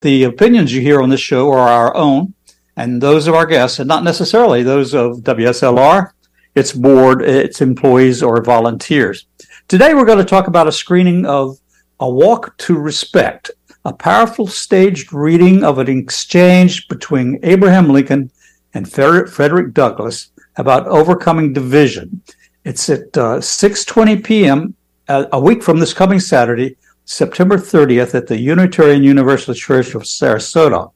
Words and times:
The 0.00 0.22
opinions 0.22 0.72
you 0.72 0.80
hear 0.80 1.02
on 1.02 1.08
this 1.08 1.20
show 1.20 1.50
are 1.50 1.68
our 1.68 1.96
own 1.96 2.34
and 2.76 3.02
those 3.02 3.26
of 3.26 3.34
our 3.34 3.46
guests, 3.46 3.80
and 3.80 3.88
not 3.88 4.04
necessarily 4.04 4.62
those 4.62 4.94
of 4.94 5.24
WSLR, 5.24 6.12
its 6.54 6.72
board, 6.72 7.22
its 7.22 7.60
employees, 7.60 8.22
or 8.22 8.40
volunteers. 8.40 9.26
Today, 9.66 9.94
we're 9.94 10.04
going 10.04 10.18
to 10.18 10.24
talk 10.24 10.46
about 10.46 10.68
a 10.68 10.72
screening 10.72 11.26
of 11.26 11.58
A 11.98 12.08
Walk 12.08 12.56
to 12.58 12.78
Respect, 12.78 13.50
a 13.84 13.92
powerful 13.92 14.46
staged 14.46 15.12
reading 15.12 15.64
of 15.64 15.80
an 15.80 15.88
exchange 15.88 16.86
between 16.86 17.40
Abraham 17.42 17.88
Lincoln 17.88 18.30
and 18.74 18.88
Frederick 18.88 19.74
Douglass 19.74 20.30
about 20.58 20.86
overcoming 20.86 21.52
division. 21.52 22.22
It's 22.64 22.88
at 22.88 23.18
uh, 23.18 23.40
6:20 23.40 24.22
p.m. 24.22 24.74
Uh, 25.08 25.26
a 25.32 25.40
week 25.40 25.60
from 25.60 25.80
this 25.80 25.92
coming 25.92 26.20
Saturday, 26.20 26.76
September 27.08 27.56
30th, 27.56 28.14
at 28.14 28.26
the 28.26 28.38
Unitarian 28.38 29.02
Universalist 29.02 29.62
Church 29.62 29.94
of 29.94 30.02
Sarasota. 30.02 30.92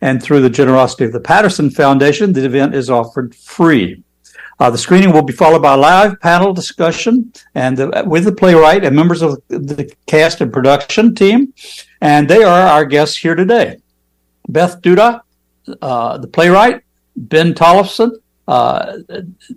And 0.00 0.22
through 0.22 0.40
the 0.40 0.48
generosity 0.48 1.04
of 1.06 1.12
the 1.12 1.20
Patterson 1.20 1.70
Foundation, 1.70 2.32
the 2.32 2.44
event 2.44 2.72
is 2.72 2.88
offered 2.88 3.34
free. 3.34 4.00
Uh, 4.60 4.70
the 4.70 4.78
screening 4.78 5.12
will 5.12 5.22
be 5.22 5.32
followed 5.32 5.62
by 5.62 5.74
a 5.74 5.76
live 5.76 6.20
panel 6.20 6.54
discussion 6.54 7.32
and 7.56 7.76
the, 7.76 8.04
with 8.06 8.24
the 8.24 8.32
playwright 8.32 8.84
and 8.84 8.94
members 8.94 9.22
of 9.22 9.42
the 9.48 9.92
cast 10.06 10.40
and 10.40 10.52
production 10.52 11.16
team. 11.16 11.52
And 12.00 12.28
they 12.28 12.44
are 12.44 12.68
our 12.68 12.84
guests 12.84 13.16
here 13.16 13.34
today. 13.34 13.78
Beth 14.48 14.80
Duda, 14.82 15.20
uh, 15.82 16.18
the 16.18 16.28
playwright, 16.28 16.82
Ben 17.16 17.54
Tollefson, 17.54 18.12
uh, 18.46 18.98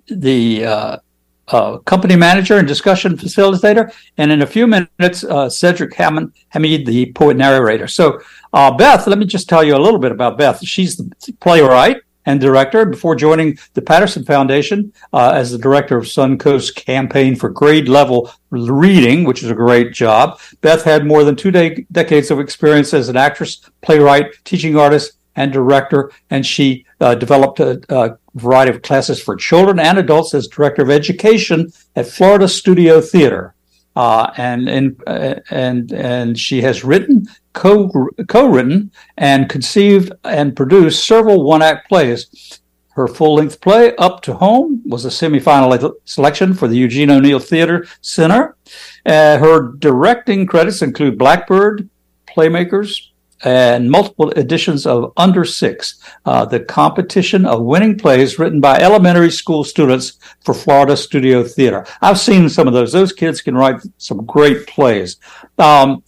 the 0.08 1.00
uh, 1.50 1.78
company 1.80 2.16
manager 2.16 2.58
and 2.58 2.68
discussion 2.68 3.18
facilitator, 3.18 3.94
and 4.18 4.32
in 4.32 4.42
a 4.42 4.48
few 4.48 4.68
minutes, 4.68 5.24
uh, 5.24 5.50
Cedric 5.50 5.94
Hammond 5.96 6.34
Hameed, 6.54 6.86
the 6.86 7.12
poet 7.14 7.38
narrator. 7.38 7.88
So, 7.88 8.22
uh, 8.54 8.72
Beth, 8.72 9.08
let 9.08 9.18
me 9.18 9.26
just 9.26 9.50
tell 9.50 9.64
you 9.64 9.76
a 9.76 9.78
little 9.78 10.00
bit 10.00 10.12
about 10.12 10.38
Beth. 10.38 10.64
She's 10.66 10.98
the 10.98 11.12
playwright 11.40 11.98
and 12.26 12.40
director 12.40 12.86
before 12.86 13.16
joining 13.16 13.58
the 13.74 13.82
Patterson 13.82 14.24
Foundation 14.24 14.94
uh, 15.14 15.32
as 15.32 15.52
the 15.52 15.58
director 15.58 15.98
of 15.98 16.06
Suncoast 16.06 16.76
campaign 16.76 17.36
for 17.36 17.50
grade 17.50 17.90
level 17.90 18.32
reading, 18.52 19.24
which 19.24 19.42
is 19.42 19.50
a 19.50 19.56
great 19.56 19.94
job. 19.94 20.40
Beth 20.62 20.84
had 20.84 21.06
more 21.06 21.24
than 21.24 21.36
two 21.36 21.52
de- 21.52 21.86
decades 21.92 22.30
of 22.30 22.40
experience 22.40 22.94
as 22.94 23.10
an 23.10 23.18
actress, 23.18 23.62
playwright, 23.82 24.28
teaching 24.44 24.78
artist, 24.78 25.14
and 25.40 25.54
director, 25.54 26.12
and 26.30 26.46
she 26.46 26.86
uh, 27.00 27.16
developed 27.16 27.62
a, 27.62 27.82
a, 27.90 28.18
variety 28.36 28.72
of 28.76 28.82
classes 28.84 29.22
for 29.22 29.36
children 29.36 29.80
and 29.80 29.98
adults 29.98 30.34
as 30.34 30.48
director 30.48 30.84
of 30.84 30.90
education 30.90 31.72
at 31.96 32.08
Florida 32.08 32.48
Studio 32.48 33.02
Theater. 33.02 33.56
Uh, 33.96 34.32
and 34.38 34.70
and 34.70 35.04
uh, 35.08 35.36
and 35.50 35.92
and 35.92 36.38
she 36.38 36.62
has 36.62 36.84
written, 36.84 37.28
co 37.54 37.90
co-written, 38.28 38.92
and 39.18 39.50
conceived 39.50 40.12
and 40.24 40.56
produced 40.56 41.06
several 41.06 41.44
one-act 41.44 41.90
plays. 41.90 42.60
Her 42.92 43.08
full-length 43.08 43.62
play, 43.62 43.96
Up 43.96 44.22
to 44.24 44.34
Home, 44.34 44.82
was 44.86 45.06
a 45.06 45.10
semifinal 45.10 45.94
selection 46.04 46.54
for 46.54 46.68
the 46.68 46.76
Eugene 46.76 47.10
O'Neill 47.10 47.40
Theater 47.40 47.88
Center. 48.02 48.58
Uh, 49.06 49.38
her 49.38 49.72
directing 49.80 50.46
credits 50.46 50.82
include 50.82 51.18
Blackbird, 51.18 51.90
Playmakers, 52.28 53.10
and 53.44 53.90
multiple 53.90 54.32
editions 54.32 54.86
of 54.86 55.14
Under 55.18 55.46
Six, 55.46 56.02
uh, 56.26 56.46
the 56.46 56.60
competition 56.60 57.46
of 57.46 57.62
winning 57.62 57.98
plays 57.98 58.40
written 58.40 58.60
by 58.60 58.78
elementary 58.80 59.32
school 59.32 59.64
students 59.64 60.20
for 60.44 60.54
Florida 60.54 60.98
Studio 60.98 61.44
Theater. 61.44 61.86
I've 62.02 62.20
seen 62.20 62.50
some 62.50 62.68
of 62.68 62.74
those. 62.74 62.92
Those 62.92 63.14
kids 63.14 63.42
can 63.42 63.56
write 63.56 63.82
some 63.98 64.26
great 64.26 64.68
plays. 64.68 65.18
Um, 65.58 66.04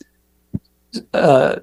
uh, 1.14 1.60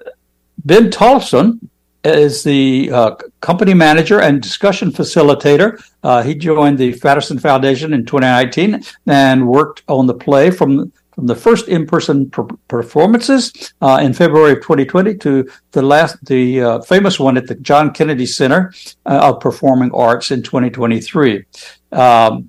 ben 0.64 0.90
Tollefson 0.90 1.60
is 2.04 2.42
the 2.42 2.90
uh, 2.92 3.16
company 3.40 3.74
manager 3.74 4.20
and 4.20 4.40
discussion 4.40 4.90
facilitator. 4.90 5.82
Uh, 6.02 6.22
he 6.22 6.34
joined 6.34 6.78
the 6.78 6.98
Patterson 6.98 7.38
Foundation 7.38 7.92
in 7.92 8.04
2019 8.06 8.82
and 9.06 9.46
worked 9.46 9.82
on 9.88 10.06
the 10.06 10.14
play 10.14 10.50
from 10.50 10.92
from 11.18 11.26
the 11.26 11.34
first 11.34 11.66
in-person 11.66 12.30
per- 12.30 12.44
performances 12.68 13.74
uh, 13.80 13.98
in 14.00 14.14
February 14.14 14.52
of 14.52 14.58
2020 14.58 15.16
to 15.16 15.50
the 15.72 15.82
last, 15.82 16.24
the 16.26 16.62
uh, 16.62 16.80
famous 16.82 17.18
one 17.18 17.36
at 17.36 17.48
the 17.48 17.56
John 17.56 17.92
Kennedy 17.92 18.24
Center 18.24 18.72
uh, 19.04 19.32
of 19.32 19.40
Performing 19.40 19.90
Arts 19.92 20.30
in 20.30 20.44
2023. 20.44 21.44
Um, 21.90 22.48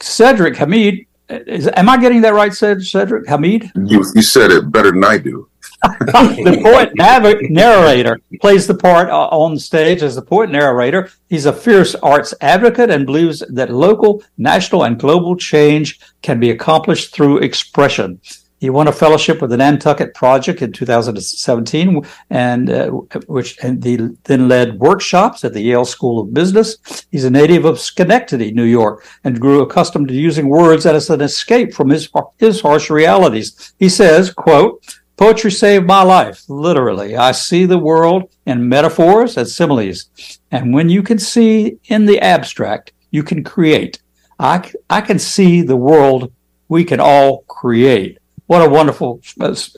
Cedric 0.00 0.54
Hameed, 0.54 1.06
is, 1.28 1.68
am 1.68 1.88
I 1.88 1.96
getting 1.98 2.22
that 2.22 2.34
right, 2.34 2.52
Cedric 2.52 3.26
Hameed? 3.26 3.70
You, 3.76 4.04
you 4.12 4.22
said 4.22 4.50
it 4.50 4.72
better 4.72 4.90
than 4.90 5.04
I 5.04 5.18
do. 5.18 5.48
The 5.84 6.60
poet 6.62 6.92
nav- 6.94 7.50
narrator 7.50 8.20
plays 8.40 8.66
the 8.66 8.74
part 8.74 9.10
uh, 9.10 9.28
on 9.28 9.58
stage 9.58 10.02
as 10.02 10.14
the 10.14 10.22
poet 10.22 10.50
narrator. 10.50 11.10
He's 11.28 11.46
a 11.46 11.52
fierce 11.52 11.94
arts 11.96 12.34
advocate 12.40 12.90
and 12.90 13.06
believes 13.06 13.42
that 13.50 13.70
local, 13.70 14.22
national, 14.38 14.84
and 14.84 14.98
global 14.98 15.36
change 15.36 16.00
can 16.22 16.40
be 16.40 16.50
accomplished 16.50 17.14
through 17.14 17.38
expression. 17.38 18.20
He 18.64 18.70
won 18.70 18.88
a 18.88 18.92
fellowship 18.92 19.42
with 19.42 19.50
the 19.50 19.58
Nantucket 19.58 20.14
Project 20.14 20.62
in 20.62 20.72
2017, 20.72 22.02
and 22.30 22.70
uh, 22.70 22.88
which 23.26 23.58
and 23.62 23.84
he 23.84 23.98
then 24.24 24.48
led 24.48 24.78
workshops 24.78 25.44
at 25.44 25.52
the 25.52 25.60
Yale 25.60 25.84
School 25.84 26.18
of 26.18 26.32
Business. 26.32 26.78
He's 27.10 27.24
a 27.24 27.30
native 27.30 27.66
of 27.66 27.78
Schenectady, 27.78 28.52
New 28.52 28.64
York, 28.64 29.04
and 29.22 29.38
grew 29.38 29.60
accustomed 29.60 30.08
to 30.08 30.14
using 30.14 30.48
words 30.48 30.86
as 30.86 31.10
an 31.10 31.20
escape 31.20 31.74
from 31.74 31.90
his 31.90 32.08
his 32.38 32.62
harsh 32.62 32.88
realities. 32.88 33.74
He 33.78 33.90
says, 33.90 34.32
"quote." 34.32 34.82
Poetry 35.16 35.52
saved 35.52 35.86
my 35.86 36.02
life, 36.02 36.42
literally. 36.48 37.16
I 37.16 37.32
see 37.32 37.66
the 37.66 37.78
world 37.78 38.30
in 38.46 38.68
metaphors 38.68 39.36
and 39.36 39.46
similes. 39.46 40.10
And 40.50 40.74
when 40.74 40.88
you 40.88 41.02
can 41.02 41.18
see 41.18 41.78
in 41.86 42.04
the 42.06 42.20
abstract, 42.20 42.92
you 43.10 43.22
can 43.22 43.44
create. 43.44 44.00
I, 44.40 44.68
I 44.90 45.00
can 45.00 45.20
see 45.20 45.62
the 45.62 45.76
world 45.76 46.32
we 46.68 46.84
can 46.84 46.98
all 46.98 47.42
create. 47.42 48.18
What 48.46 48.66
a 48.66 48.68
wonderful 48.68 49.20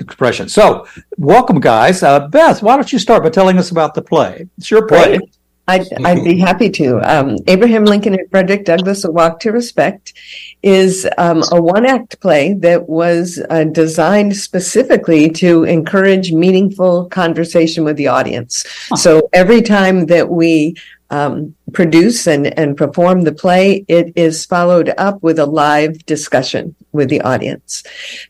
expression. 0.01 0.49
So, 0.49 0.89
welcome, 1.19 1.61
guys. 1.61 2.03
Uh, 2.03 2.27
Beth, 2.29 2.63
why 2.63 2.77
don't 2.77 2.93
you 2.93 2.99
start 2.99 3.23
by 3.23 3.31
telling 3.31 3.59
us 3.59 3.71
about 3.71 3.95
the 3.95 4.03
play? 4.03 4.49
It's 4.57 4.71
your 4.71 4.87
play. 4.87 5.19
Great. 5.19 5.36
I'd, 5.69 5.93
I'd 6.05 6.25
be 6.25 6.39
happy 6.39 6.71
to. 6.71 7.01
Um, 7.01 7.37
Abraham 7.47 7.85
Lincoln 7.85 8.15
and 8.15 8.31
Frederick 8.31 8.65
Douglass, 8.65 9.05
A 9.05 9.11
Walk 9.11 9.41
to 9.41 9.53
Respect, 9.53 10.15
is 10.63 11.09
um, 11.19 11.43
a 11.53 11.61
one 11.61 11.87
act 11.87 12.21
play 12.21 12.55
that 12.55 12.89
was 12.89 13.43
uh, 13.51 13.65
designed 13.65 14.37
specifically 14.37 15.31
to 15.31 15.65
encourage 15.65 16.33
meaningful 16.33 17.07
conversation 17.07 17.85
with 17.85 17.97
the 17.97 18.09
audience. 18.09 18.65
Huh. 18.89 18.97
So 18.97 19.29
every 19.33 19.63
time 19.63 20.07
that 20.07 20.29
we 20.29 20.77
um, 21.11 21.55
produce 21.73 22.27
and, 22.27 22.59
and 22.59 22.77
perform 22.77 23.23
the 23.23 23.33
play, 23.33 23.85
it 23.89 24.13
is 24.17 24.45
followed 24.45 24.93
up 24.99 25.23
with 25.23 25.39
a 25.39 25.47
live 25.47 26.05
discussion 26.07 26.75
with 26.93 27.09
the 27.09 27.21
audience. 27.21 27.85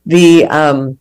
The 0.05 0.45
um, 0.47 0.99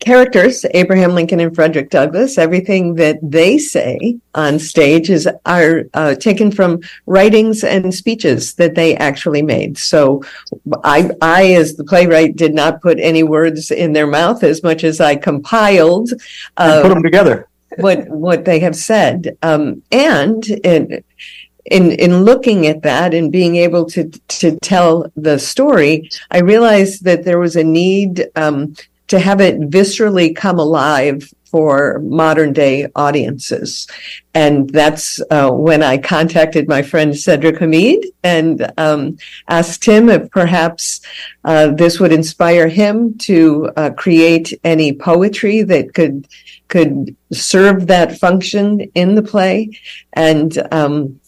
characters, 0.00 0.64
Abraham 0.72 1.14
Lincoln 1.14 1.40
and 1.40 1.54
Frederick 1.54 1.90
Douglass, 1.90 2.38
everything 2.38 2.94
that 2.96 3.18
they 3.22 3.58
say 3.58 4.18
on 4.34 4.58
stage 4.58 5.10
is 5.10 5.28
are 5.46 5.84
uh, 5.94 6.14
taken 6.14 6.50
from 6.50 6.80
writings 7.06 7.62
and 7.62 7.94
speeches 7.94 8.54
that 8.54 8.74
they 8.74 8.96
actually 8.96 9.42
made. 9.42 9.78
So 9.78 10.22
I, 10.82 11.10
I, 11.22 11.52
as 11.52 11.76
the 11.76 11.84
playwright, 11.84 12.36
did 12.36 12.54
not 12.54 12.82
put 12.82 12.98
any 12.98 13.22
words 13.22 13.70
in 13.70 13.92
their 13.92 14.06
mouth 14.06 14.42
as 14.42 14.62
much 14.62 14.84
as 14.84 15.00
I 15.00 15.16
compiled. 15.16 16.10
Uh, 16.56 16.82
put 16.82 16.88
them 16.88 17.02
together. 17.02 17.48
what 17.76 18.08
what 18.08 18.44
they 18.44 18.58
have 18.60 18.74
said, 18.74 19.36
um, 19.42 19.82
and 19.92 20.44
in 20.64 21.04
in 21.66 21.92
in 21.92 22.24
looking 22.24 22.66
at 22.66 22.82
that 22.82 23.14
and 23.14 23.30
being 23.30 23.56
able 23.56 23.84
to 23.86 24.08
to 24.08 24.58
tell 24.60 25.10
the 25.16 25.38
story, 25.38 26.10
I 26.30 26.40
realized 26.40 27.04
that 27.04 27.24
there 27.24 27.38
was 27.38 27.56
a 27.56 27.64
need 27.64 28.28
um, 28.34 28.74
to 29.10 29.18
have 29.18 29.40
it 29.40 29.60
viscerally 29.60 30.34
come 30.34 30.58
alive 30.58 31.28
for 31.50 31.98
modern 31.98 32.52
day 32.52 32.86
audiences. 32.94 33.88
And 34.34 34.70
that's 34.70 35.20
uh, 35.32 35.50
when 35.50 35.82
I 35.82 35.98
contacted 35.98 36.68
my 36.68 36.82
friend 36.82 37.16
Cedric 37.16 37.56
Hameed 37.56 38.04
and 38.22 38.70
um, 38.78 39.18
asked 39.48 39.84
him 39.84 40.08
if 40.08 40.30
perhaps 40.30 41.00
uh, 41.44 41.72
this 41.72 41.98
would 41.98 42.12
inspire 42.12 42.68
him 42.68 43.18
to 43.18 43.68
uh, 43.76 43.90
create 43.90 44.58
any 44.62 44.92
poetry 44.92 45.62
that 45.62 45.92
could 45.92 46.28
could 46.68 47.16
serve 47.32 47.88
that 47.88 48.16
function 48.16 48.82
in 48.94 49.16
the 49.16 49.22
play. 49.22 49.70
And 50.12 50.56
um, 50.70 51.20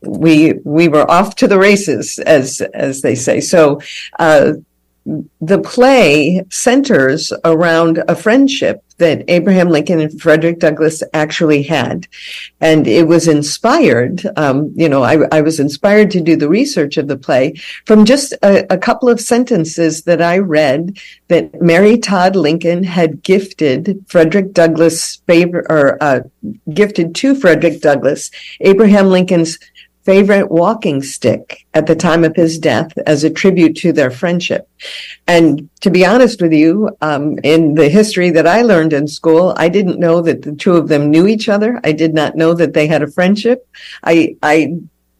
we 0.00 0.54
we 0.64 0.88
were 0.88 1.08
off 1.08 1.36
to 1.36 1.46
the 1.46 1.58
races, 1.58 2.18
as 2.18 2.60
as 2.74 3.02
they 3.02 3.14
say. 3.14 3.40
So 3.40 3.80
uh, 4.18 4.54
the 5.04 5.58
play 5.58 6.44
centers 6.50 7.32
around 7.44 8.02
a 8.08 8.14
friendship 8.14 8.84
that 8.98 9.24
Abraham 9.26 9.68
Lincoln 9.68 9.98
and 9.98 10.20
Frederick 10.20 10.60
Douglass 10.60 11.02
actually 11.12 11.64
had. 11.64 12.06
And 12.60 12.86
it 12.86 13.08
was 13.08 13.26
inspired, 13.26 14.24
um, 14.36 14.72
you 14.76 14.88
know, 14.88 15.02
I, 15.02 15.26
I, 15.32 15.40
was 15.40 15.58
inspired 15.58 16.12
to 16.12 16.20
do 16.20 16.36
the 16.36 16.48
research 16.48 16.96
of 16.98 17.08
the 17.08 17.16
play 17.16 17.54
from 17.84 18.04
just 18.04 18.32
a, 18.44 18.64
a 18.72 18.78
couple 18.78 19.08
of 19.08 19.20
sentences 19.20 20.02
that 20.02 20.22
I 20.22 20.38
read 20.38 20.98
that 21.26 21.60
Mary 21.60 21.98
Todd 21.98 22.36
Lincoln 22.36 22.84
had 22.84 23.24
gifted 23.24 24.04
Frederick 24.06 24.52
Douglass 24.52 25.16
favor 25.26 25.66
or 25.68 26.00
uh, 26.00 26.20
gifted 26.72 27.14
to 27.16 27.34
Frederick 27.34 27.80
Douglass 27.80 28.30
Abraham 28.60 29.06
Lincoln's 29.08 29.58
favorite 30.04 30.50
walking 30.50 31.02
stick 31.02 31.64
at 31.74 31.86
the 31.86 31.94
time 31.94 32.24
of 32.24 32.34
his 32.34 32.58
death 32.58 32.92
as 33.06 33.22
a 33.22 33.30
tribute 33.30 33.76
to 33.76 33.92
their 33.92 34.10
friendship. 34.10 34.68
And 35.26 35.68
to 35.80 35.90
be 35.90 36.04
honest 36.04 36.42
with 36.42 36.52
you, 36.52 36.96
um, 37.00 37.38
in 37.44 37.74
the 37.74 37.88
history 37.88 38.30
that 38.30 38.46
I 38.46 38.62
learned 38.62 38.92
in 38.92 39.06
school, 39.06 39.54
I 39.56 39.68
didn't 39.68 40.00
know 40.00 40.20
that 40.22 40.42
the 40.42 40.54
two 40.54 40.74
of 40.74 40.88
them 40.88 41.10
knew 41.10 41.26
each 41.26 41.48
other. 41.48 41.80
I 41.84 41.92
did 41.92 42.14
not 42.14 42.36
know 42.36 42.54
that 42.54 42.72
they 42.72 42.86
had 42.86 43.02
a 43.02 43.10
friendship. 43.10 43.66
I, 44.02 44.36
I, 44.42 44.74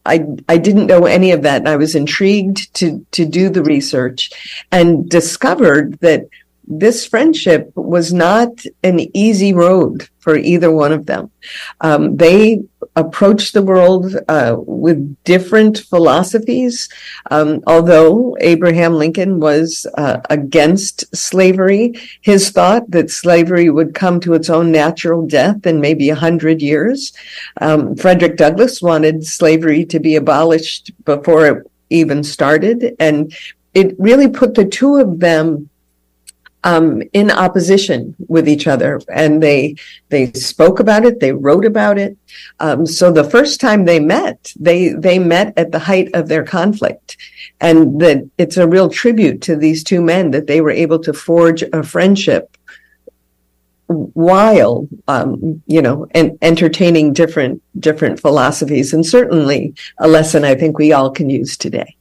I, 0.04 0.26
I 0.48 0.56
didn't 0.58 0.88
know 0.88 1.06
any 1.06 1.30
of 1.30 1.42
that. 1.42 1.58
And 1.58 1.68
I 1.68 1.76
was 1.76 1.94
intrigued 1.94 2.74
to, 2.74 3.06
to 3.12 3.24
do 3.24 3.48
the 3.48 3.62
research 3.62 4.30
and 4.72 5.08
discovered 5.08 5.98
that 6.00 6.26
this 6.64 7.06
friendship 7.06 7.72
was 7.74 8.12
not 8.12 8.50
an 8.82 9.00
easy 9.16 9.52
road 9.52 10.08
for 10.20 10.36
either 10.36 10.70
one 10.70 10.92
of 10.92 11.06
them. 11.06 11.30
Um, 11.80 12.16
they 12.16 12.62
approached 12.94 13.54
the 13.54 13.62
world 13.62 14.14
uh, 14.28 14.54
with 14.58 15.16
different 15.24 15.78
philosophies. 15.78 16.88
Um, 17.30 17.62
although 17.66 18.36
Abraham 18.40 18.94
Lincoln 18.94 19.40
was 19.40 19.86
uh, 19.98 20.20
against 20.30 21.14
slavery, 21.16 21.94
his 22.20 22.50
thought 22.50 22.90
that 22.90 23.10
slavery 23.10 23.68
would 23.70 23.94
come 23.94 24.20
to 24.20 24.34
its 24.34 24.48
own 24.48 24.70
natural 24.70 25.26
death 25.26 25.66
in 25.66 25.80
maybe 25.80 26.10
a 26.10 26.14
hundred 26.14 26.62
years. 26.62 27.12
Um, 27.60 27.96
Frederick 27.96 28.36
Douglass 28.36 28.80
wanted 28.80 29.26
slavery 29.26 29.84
to 29.86 29.98
be 29.98 30.14
abolished 30.14 30.92
before 31.04 31.46
it 31.46 31.70
even 31.90 32.22
started, 32.22 32.94
and 33.00 33.34
it 33.74 33.96
really 33.98 34.28
put 34.28 34.54
the 34.54 34.64
two 34.64 34.96
of 34.96 35.20
them 35.20 35.68
um, 36.64 37.02
in 37.12 37.30
opposition 37.30 38.14
with 38.28 38.48
each 38.48 38.66
other, 38.66 39.00
and 39.12 39.42
they 39.42 39.76
they 40.08 40.32
spoke 40.32 40.80
about 40.80 41.04
it, 41.04 41.20
they 41.20 41.32
wrote 41.32 41.64
about 41.64 41.98
it. 41.98 42.16
Um, 42.60 42.86
so 42.86 43.10
the 43.10 43.24
first 43.24 43.60
time 43.60 43.84
they 43.84 44.00
met, 44.00 44.52
they 44.58 44.90
they 44.90 45.18
met 45.18 45.52
at 45.56 45.72
the 45.72 45.78
height 45.78 46.10
of 46.14 46.28
their 46.28 46.44
conflict, 46.44 47.16
and 47.60 48.00
that 48.00 48.28
it's 48.38 48.56
a 48.56 48.68
real 48.68 48.88
tribute 48.88 49.42
to 49.42 49.56
these 49.56 49.82
two 49.82 50.00
men 50.00 50.30
that 50.30 50.46
they 50.46 50.60
were 50.60 50.70
able 50.70 50.98
to 51.00 51.12
forge 51.12 51.62
a 51.62 51.82
friendship 51.82 52.56
while 53.86 54.88
um, 55.08 55.62
you 55.66 55.82
know 55.82 56.06
and 56.12 56.38
entertaining 56.42 57.12
different 57.12 57.60
different 57.80 58.20
philosophies, 58.20 58.92
and 58.92 59.04
certainly 59.04 59.74
a 59.98 60.06
lesson 60.06 60.44
I 60.44 60.54
think 60.54 60.78
we 60.78 60.92
all 60.92 61.10
can 61.10 61.28
use 61.28 61.56
today. 61.56 61.96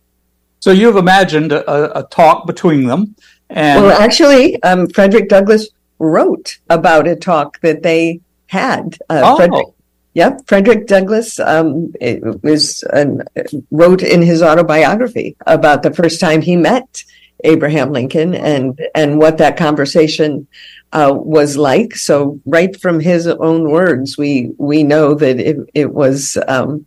So 0.59 0.69
you've 0.69 0.97
imagined 0.97 1.51
a, 1.51 1.97
a 1.97 2.07
talk 2.09 2.45
between 2.45 2.85
them 2.85 3.15
and 3.53 3.83
well, 3.83 4.01
actually, 4.01 4.61
um, 4.63 4.87
Frederick 4.89 5.29
Douglass 5.29 5.69
wrote 5.99 6.59
about 6.69 7.07
a 7.07 7.15
talk 7.15 7.59
that 7.61 7.83
they 7.83 8.21
had. 8.47 8.97
Uh, 9.09 9.21
oh. 9.23 9.35
Frederick, 9.37 9.67
yep, 10.13 10.41
Frederick 10.47 10.87
Douglass 10.87 11.39
um, 11.39 11.93
was 12.41 12.83
an, 12.93 13.23
wrote 13.69 14.03
in 14.03 14.21
his 14.21 14.41
autobiography 14.41 15.35
about 15.45 15.83
the 15.83 15.93
first 15.93 16.19
time 16.19 16.41
he 16.41 16.55
met 16.55 17.03
Abraham 17.43 17.91
Lincoln 17.91 18.35
and 18.35 18.79
and 18.95 19.17
what 19.17 19.37
that 19.39 19.57
conversation 19.57 20.47
uh, 20.93 21.13
was 21.13 21.57
like. 21.57 21.95
So, 21.95 22.39
right 22.45 22.79
from 22.79 22.99
his 22.99 23.27
own 23.27 23.69
words, 23.69 24.17
we 24.17 24.51
we 24.57 24.83
know 24.83 25.13
that 25.15 25.39
it 25.39 25.57
it 25.73 25.93
was. 25.93 26.37
Um, 26.47 26.85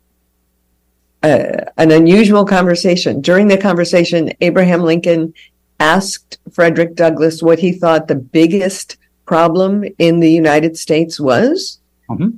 an 1.27 1.91
unusual 1.91 2.45
conversation. 2.45 3.23
During 3.23 3.49
the 3.49 3.57
conversation, 3.57 4.31
Abraham 4.43 4.83
Lincoln 4.83 5.33
asked 5.81 6.39
Frederick 6.53 6.95
Douglass 6.95 7.43
what 7.43 7.59
he 7.59 7.73
thought 7.73 8.09
the 8.09 8.15
biggest 8.15 8.97
problem 9.27 9.85
in 9.99 10.21
the 10.21 10.31
United 10.31 10.77
States 10.77 11.19
was. 11.19 11.79
Mm-hmm. 12.09 12.37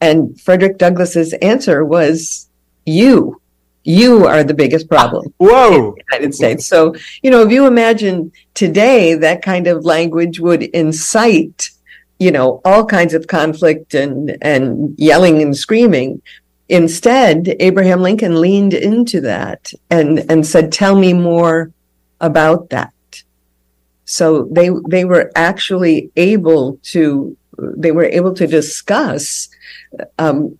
And 0.00 0.40
Frederick 0.40 0.78
Douglass's 0.78 1.32
answer 1.34 1.84
was, 1.84 2.48
you. 2.84 3.40
You 3.84 4.26
are 4.26 4.44
the 4.44 4.54
biggest 4.54 4.88
problem 4.88 5.32
Whoa. 5.38 5.66
in 5.66 5.94
the 5.94 6.02
United 6.10 6.34
States. 6.34 6.66
So, 6.66 6.94
you 7.22 7.30
know, 7.30 7.42
if 7.42 7.50
you 7.50 7.66
imagine 7.66 8.32
today 8.54 9.14
that 9.14 9.42
kind 9.42 9.66
of 9.66 9.84
language 9.84 10.38
would 10.38 10.62
incite, 10.62 11.70
you 12.18 12.30
know, 12.30 12.60
all 12.64 12.84
kinds 12.84 13.14
of 13.14 13.26
conflict 13.26 13.94
and, 13.94 14.36
and 14.40 14.94
yelling 14.98 15.42
and 15.42 15.56
screaming. 15.56 16.22
Instead, 16.68 17.56
Abraham 17.58 18.02
Lincoln 18.02 18.40
leaned 18.40 18.72
into 18.72 19.20
that 19.22 19.72
and, 19.90 20.24
and 20.30 20.46
said, 20.46 20.72
tell 20.72 20.96
me 20.96 21.12
more 21.12 21.72
about 22.22 22.70
that. 22.70 22.94
So 24.04 24.48
they 24.50 24.70
they 24.88 25.04
were 25.04 25.30
actually 25.36 26.10
able 26.16 26.78
to 26.94 27.36
they 27.58 27.92
were 27.92 28.04
able 28.04 28.32
to 28.34 28.46
discuss 28.46 29.48
um, 30.18 30.58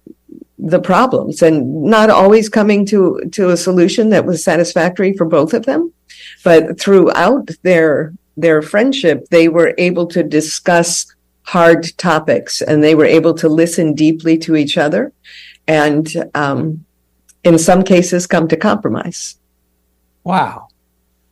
the 0.59 0.81
problems 0.81 1.43
and 1.43 1.85
not 1.85 2.11
always 2.11 2.49
coming 2.49 2.85
to 2.87 3.20
to 3.32 3.50
a 3.50 3.56
solution 3.56 4.11
that 4.11 4.26
was 4.26 4.44
satisfactory 4.44 5.12
for 5.14 5.25
both 5.25 5.55
of 5.55 5.64
them, 5.64 5.93
but 6.44 6.79
throughout 6.79 7.49
their 7.62 8.12
their 8.37 8.62
friendship, 8.62 9.29
they 9.31 9.49
were 9.49 9.75
able 9.79 10.06
to 10.06 10.23
discuss 10.23 11.06
hard 11.43 11.87
topics 11.99 12.62
and 12.62 12.82
they 12.82 12.94
were 12.94 13.05
able 13.19 13.35
to 13.35 13.49
listen 13.49 13.94
deeply 13.94 14.38
to 14.38 14.55
each 14.55 14.79
other 14.79 15.12
and 15.67 16.31
um, 16.35 16.85
in 17.43 17.59
some 17.59 17.82
cases 17.82 18.26
come 18.29 18.47
to 18.47 18.56
compromise. 18.56 19.37
Wow 20.23 20.69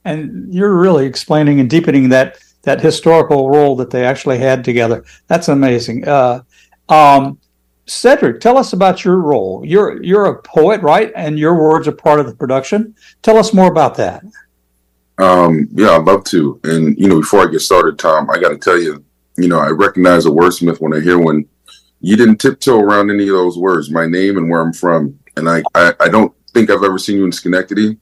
and 0.05 0.53
you're 0.53 0.77
really 0.77 1.07
explaining 1.07 1.61
and 1.61 1.69
deepening 1.69 2.09
that 2.11 2.39
that 2.63 2.81
historical 2.81 3.49
role 3.49 3.77
that 3.77 3.91
they 3.91 4.05
actually 4.05 4.39
had 4.39 4.65
together. 4.65 5.05
That's 5.29 5.49
amazing. 5.49 6.07
Uh, 6.07 6.43
um, 6.89 7.39
Cedric, 7.87 8.41
tell 8.41 8.59
us 8.59 8.73
about 8.73 9.05
your 9.05 9.17
role. 9.17 9.63
You're 9.65 10.03
you're 10.03 10.27
a 10.27 10.43
poet, 10.43 10.81
right? 10.83 11.13
And 11.17 11.39
your 11.39 11.55
words 11.55 11.89
are 11.89 11.93
part 11.93 12.21
of 12.21 12.27
the 12.27 12.35
production. 12.35 12.95
Tell 13.23 13.37
us 13.37 13.53
more 13.53 13.71
about 13.71 13.97
that. 13.97 14.23
Um, 15.19 15.69
yeah, 15.73 15.97
I'd 15.97 16.05
love 16.05 16.25
to. 16.25 16.61
And 16.65 16.99
you 16.99 17.09
know, 17.09 17.21
before 17.21 17.47
I 17.47 17.51
get 17.51 17.61
started, 17.61 17.99
Tom, 17.99 18.31
I 18.31 18.39
got 18.39 18.51
to 18.51 18.59
tell 18.59 18.79
you, 18.79 19.05
you 19.37 19.49
know, 19.49 19.59
I 19.59 19.69
recognize 19.69 20.27
a 20.27 20.31
wordsmith 20.31 20.81
when 20.81 20.95
I 20.95 21.01
hear 21.01 21.19
one. 21.19 21.47
You 22.03 22.17
didn't 22.17 22.39
tiptoe 22.39 22.81
around 22.81 23.11
any 23.11 23.25
of 23.25 23.35
those 23.35 23.59
words, 23.59 23.91
my 23.91 24.07
name 24.07 24.39
and 24.39 24.49
where 24.49 24.63
I'm 24.63 24.73
from, 24.73 25.19
and 25.37 25.47
I, 25.51 25.63
I, 25.75 25.93
I 26.01 26.09
don't 26.09 26.33
think 26.55 26.71
I've 26.71 26.83
ever 26.83 26.99
seen 26.99 27.19
you 27.19 27.27
in 27.27 27.33
Schenectady. 27.33 27.99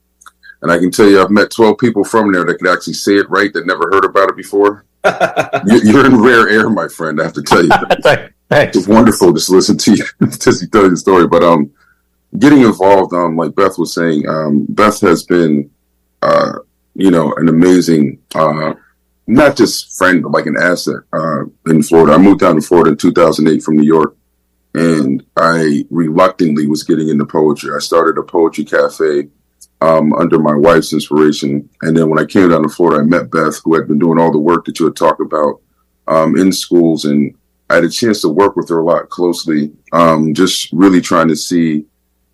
And 0.61 0.71
I 0.71 0.77
can 0.77 0.91
tell 0.91 1.07
you, 1.07 1.21
I've 1.21 1.31
met 1.31 1.51
12 1.51 1.77
people 1.77 2.03
from 2.03 2.31
there 2.31 2.43
that 2.43 2.57
could 2.59 2.69
actually 2.69 2.93
say 2.93 3.15
it 3.15 3.29
right 3.29 3.51
that 3.53 3.65
never 3.65 3.89
heard 3.91 4.05
about 4.05 4.29
it 4.29 4.35
before. 4.35 4.85
You're 5.05 6.05
in 6.05 6.21
rare 6.21 6.49
air, 6.49 6.69
my 6.69 6.87
friend. 6.87 7.19
I 7.19 7.23
have 7.23 7.33
to 7.33 7.41
tell 7.41 7.63
you. 7.63 7.69
Thanks. 8.49 8.77
It's 8.77 8.87
wonderful 8.87 9.31
just 9.31 9.47
to 9.47 9.55
listen 9.55 9.77
to 9.77 9.95
you, 9.95 10.03
to 10.27 10.39
tell 10.39 10.83
you 10.83 10.89
the 10.89 10.97
story. 10.97 11.27
But 11.27 11.43
um, 11.43 11.71
getting 12.37 12.61
involved, 12.61 13.13
um, 13.13 13.37
like 13.37 13.55
Beth 13.55 13.77
was 13.77 13.93
saying, 13.93 14.27
um, 14.27 14.65
Beth 14.69 14.99
has 15.01 15.23
been, 15.23 15.69
uh, 16.21 16.53
you 16.95 17.11
know, 17.11 17.33
an 17.35 17.47
amazing, 17.47 18.19
uh, 18.33 18.73
not 19.27 19.55
just 19.55 19.97
friend, 19.97 20.23
but 20.23 20.31
like 20.31 20.47
an 20.47 20.57
asset 20.59 21.01
uh, 21.13 21.43
in 21.67 21.83
Florida. 21.83 22.13
I 22.13 22.17
moved 22.17 22.39
down 22.39 22.55
to 22.55 22.61
Florida 22.61 22.89
in 22.89 22.97
2008 22.97 23.61
from 23.61 23.77
New 23.77 23.83
York, 23.83 24.17
and 24.73 25.23
I 25.37 25.85
reluctantly 25.91 26.65
was 26.65 26.83
getting 26.83 27.09
into 27.09 27.25
poetry. 27.25 27.71
I 27.73 27.79
started 27.79 28.17
a 28.17 28.23
poetry 28.23 28.65
cafe 28.65 29.29
um, 29.81 30.13
under 30.13 30.39
my 30.39 30.55
wife's 30.55 30.93
inspiration. 30.93 31.69
And 31.81 31.95
then 31.95 32.09
when 32.09 32.19
I 32.19 32.25
came 32.25 32.49
down 32.49 32.63
to 32.63 32.69
Florida, 32.69 33.01
I 33.01 33.05
met 33.05 33.31
Beth, 33.31 33.61
who 33.63 33.75
had 33.75 33.87
been 33.87 33.99
doing 33.99 34.19
all 34.19 34.31
the 34.31 34.39
work 34.39 34.65
that 34.65 34.79
you 34.79 34.85
had 34.85 34.95
talked 34.95 35.21
about 35.21 35.61
um, 36.07 36.37
in 36.37 36.51
schools. 36.51 37.05
And 37.05 37.35
I 37.69 37.75
had 37.75 37.83
a 37.83 37.89
chance 37.89 38.21
to 38.21 38.29
work 38.29 38.55
with 38.55 38.69
her 38.69 38.79
a 38.79 38.83
lot 38.83 39.09
closely, 39.09 39.71
um, 39.93 40.33
just 40.33 40.71
really 40.73 41.01
trying 41.01 41.27
to 41.29 41.35
see 41.35 41.85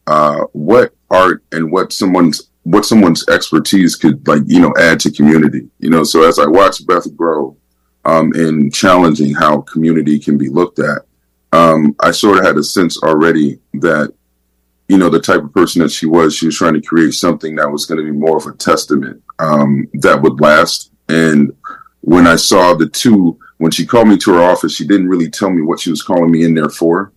uh, 0.08 0.42
what 0.54 0.94
art 1.12 1.44
and 1.52 1.72
what 1.72 1.92
someone's 1.92 2.50
what 2.64 2.84
someone's 2.84 3.28
expertise 3.30 3.96
could 3.96 4.28
like 4.28 4.42
you 4.48 4.60
know 4.60 4.74
add 4.80 5.00
to 5.00 5.12
community. 5.12 5.70
You 5.80 5.90
know, 5.90 6.04
so 6.04 6.28
as 6.28 6.40
I 6.40 6.48
watched 6.48 6.88
Beth 6.88 7.16
grow 7.16 7.56
um, 8.06 8.34
in 8.34 8.72
challenging 8.72 9.34
how 9.36 9.62
community 9.62 10.20
can 10.20 10.38
be 10.38 10.50
looked 10.50 10.80
at, 10.80 11.04
um, 11.52 11.96
I 12.00 12.12
sort 12.12 12.40
of 12.40 12.46
had 12.46 12.58
a 12.58 12.64
sense 12.64 13.02
already 13.04 13.60
that 13.74 14.14
you 14.88 14.98
know, 14.98 15.10
the 15.10 15.20
type 15.20 15.44
of 15.44 15.54
person 15.54 15.82
that 15.82 15.92
she 15.92 16.06
was, 16.06 16.36
she 16.36 16.46
was 16.46 16.58
trying 16.58 16.76
to 16.76 16.82
create 16.82 17.14
something 17.14 17.56
that 17.56 17.70
was 17.70 17.86
going 17.86 17.98
to 17.98 18.04
be 18.04 18.18
more 18.18 18.38
of 18.38 18.46
a 18.46 18.54
testament 18.54 19.22
um, 19.40 19.88
that 19.94 20.22
would 20.22 20.40
last. 20.40 20.92
And 21.10 21.56
when 22.02 22.28
I 22.28 22.36
saw 22.36 22.74
the 22.76 22.88
two, 22.88 23.40
when 23.58 23.72
she 23.72 23.86
called 23.86 24.08
me 24.08 24.18
to 24.18 24.34
her 24.34 24.44
office, 24.44 24.76
she 24.76 24.86
didn't 24.86 25.10
really 25.10 25.30
tell 25.30 25.50
me 25.50 25.62
what 25.62 25.80
she 25.80 25.90
was 25.90 26.04
calling 26.04 26.32
me 26.32 26.44
in 26.44 26.54
there 26.54 26.70
for. 26.70 27.14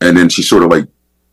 And 0.00 0.16
then 0.16 0.28
she 0.28 0.42
sort 0.42 0.62
of 0.62 0.70
like 0.70 0.86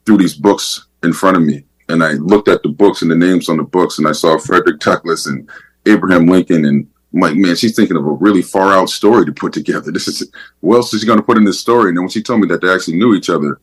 threw 0.05 0.17
these 0.17 0.35
books 0.35 0.87
in 1.03 1.13
front 1.13 1.37
of 1.37 1.43
me. 1.43 1.65
And 1.87 2.03
I 2.03 2.13
looked 2.13 2.47
at 2.47 2.63
the 2.63 2.69
books 2.69 3.03
and 3.03 3.11
the 3.11 3.15
names 3.15 3.47
on 3.47 3.57
the 3.57 3.63
books, 3.63 3.99
and 3.99 4.07
I 4.07 4.11
saw 4.11 4.39
Frederick 4.39 4.79
Douglass 4.79 5.27
and 5.27 5.47
Abraham 5.85 6.25
Lincoln, 6.25 6.65
and 6.65 6.87
I'm 7.13 7.19
like, 7.19 7.35
man, 7.35 7.55
she's 7.55 7.75
thinking 7.75 7.95
of 7.95 8.05
a 8.05 8.11
really 8.11 8.41
far 8.41 8.73
out 8.73 8.89
story 8.89 9.23
to 9.25 9.31
put 9.31 9.53
together. 9.53 9.91
This 9.91 10.07
is 10.07 10.31
what 10.61 10.77
else 10.77 10.93
is 10.93 11.01
she 11.01 11.07
going 11.07 11.19
to 11.19 11.25
put 11.25 11.37
in 11.37 11.43
this 11.43 11.59
story? 11.59 11.89
And 11.89 11.97
then 11.97 12.03
when 12.03 12.09
she 12.09 12.23
told 12.23 12.41
me 12.41 12.47
that 12.47 12.61
they 12.61 12.73
actually 12.73 12.97
knew 12.97 13.13
each 13.13 13.29
other, 13.29 13.59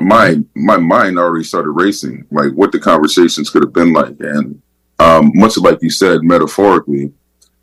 my 0.00 0.36
my 0.54 0.76
mind 0.76 1.18
already 1.18 1.44
started 1.44 1.70
racing, 1.70 2.26
like 2.30 2.52
what 2.52 2.72
the 2.72 2.78
conversations 2.78 3.50
could 3.50 3.62
have 3.62 3.72
been 3.72 3.92
like, 3.92 4.16
and 4.20 4.60
um, 4.98 5.32
much 5.34 5.56
like 5.58 5.78
you 5.82 5.90
said, 5.90 6.22
metaphorically, 6.22 7.12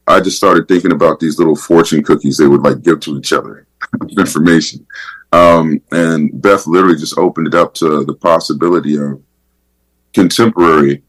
I 0.07 0.19
just 0.19 0.37
started 0.37 0.67
thinking 0.67 0.91
about 0.91 1.19
these 1.19 1.37
little 1.37 1.55
fortune 1.55 2.03
cookies 2.03 2.37
they 2.37 2.47
would 2.47 2.61
like 2.61 2.81
give 2.81 2.99
to 3.01 3.17
each 3.17 3.33
other, 3.33 3.67
information. 4.17 4.85
Um, 5.31 5.81
and 5.91 6.41
Beth 6.41 6.67
literally 6.67 6.97
just 6.97 7.17
opened 7.17 7.47
it 7.47 7.55
up 7.55 7.73
to 7.75 8.05
the 8.05 8.13
possibility 8.13 8.97
of 8.97 9.21
contemporary. 10.13 11.03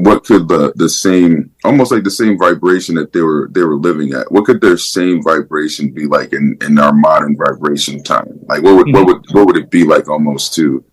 What 0.00 0.24
could 0.24 0.46
the 0.46 0.72
the 0.76 0.88
same, 0.88 1.50
almost 1.64 1.90
like 1.90 2.04
the 2.04 2.10
same 2.10 2.38
vibration 2.38 2.94
that 2.94 3.12
they 3.12 3.20
were 3.20 3.48
they 3.50 3.62
were 3.62 3.76
living 3.76 4.12
at? 4.12 4.30
What 4.30 4.44
could 4.44 4.60
their 4.60 4.78
same 4.78 5.22
vibration 5.22 5.90
be 5.90 6.06
like 6.06 6.32
in, 6.32 6.56
in 6.60 6.78
our 6.78 6.92
modern 6.92 7.36
vibration 7.36 8.02
time? 8.04 8.38
Like 8.46 8.62
what 8.62 8.76
would 8.76 8.86
mm-hmm. 8.86 8.94
what 8.94 9.06
would 9.06 9.26
what 9.32 9.46
would 9.46 9.56
it 9.56 9.70
be 9.70 9.84
like 9.84 10.08
almost 10.08 10.54
to 10.54 10.84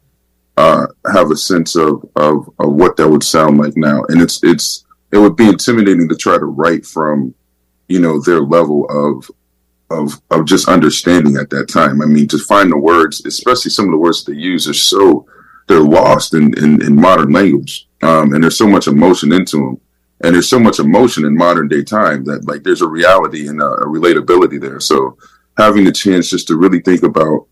uh, 0.58 0.88
have 1.14 1.30
a 1.30 1.36
sense 1.36 1.76
of, 1.76 2.04
of 2.16 2.50
of 2.58 2.74
what 2.74 2.98
that 2.98 3.08
would 3.08 3.24
sound 3.24 3.60
like 3.60 3.78
now? 3.78 4.04
And 4.10 4.22
it's 4.22 4.44
it's 4.44 4.86
it 5.12 5.20
would 5.20 5.36
be 5.36 5.48
intimidating 5.48 6.10
to 6.10 6.16
try 6.16 6.38
to 6.38 6.46
write 6.46 6.86
from 6.86 7.36
you 7.88 8.00
know 8.00 8.20
their 8.22 8.42
level 8.42 8.88
of 8.90 9.30
of 9.90 10.20
of 10.32 10.46
just 10.46 10.68
understanding 10.68 11.38
at 11.38 11.50
that 11.52 11.70
time. 11.70 12.02
I 12.02 12.06
mean, 12.06 12.28
to 12.30 12.38
find 12.40 12.72
the 12.72 12.78
words, 12.78 13.24
especially 13.26 13.72
some 13.72 13.86
of 13.86 13.92
the 13.92 13.98
words 13.98 14.24
they 14.24 14.34
use, 14.34 14.68
are 14.68 14.74
so 14.74 15.28
they're 15.68 15.80
lost 15.80 16.34
in 16.34 16.58
in, 16.58 16.82
in 16.84 16.96
modern 16.96 17.32
language, 17.32 17.88
um, 18.06 18.34
and 18.34 18.44
there's 18.44 18.58
so 18.58 18.68
much 18.68 18.88
emotion 18.88 19.32
into 19.32 19.58
them, 19.58 19.82
and 20.24 20.36
there's 20.36 20.50
so 20.50 20.60
much 20.60 20.80
emotion 20.80 21.26
in 21.26 21.36
modern 21.36 21.68
day 21.68 21.84
time 21.84 22.24
that 22.26 22.46
like 22.46 22.64
there's 22.64 22.82
a 22.82 22.88
reality 22.88 23.48
and 23.48 23.62
a, 23.62 23.66
a 23.66 23.86
relatability 23.86 24.62
there. 24.62 24.80
So 24.80 25.18
having 25.58 25.84
the 25.86 25.92
chance 25.92 26.30
just 26.30 26.48
to 26.48 26.58
really 26.58 26.82
think 26.82 27.04
about 27.04 27.48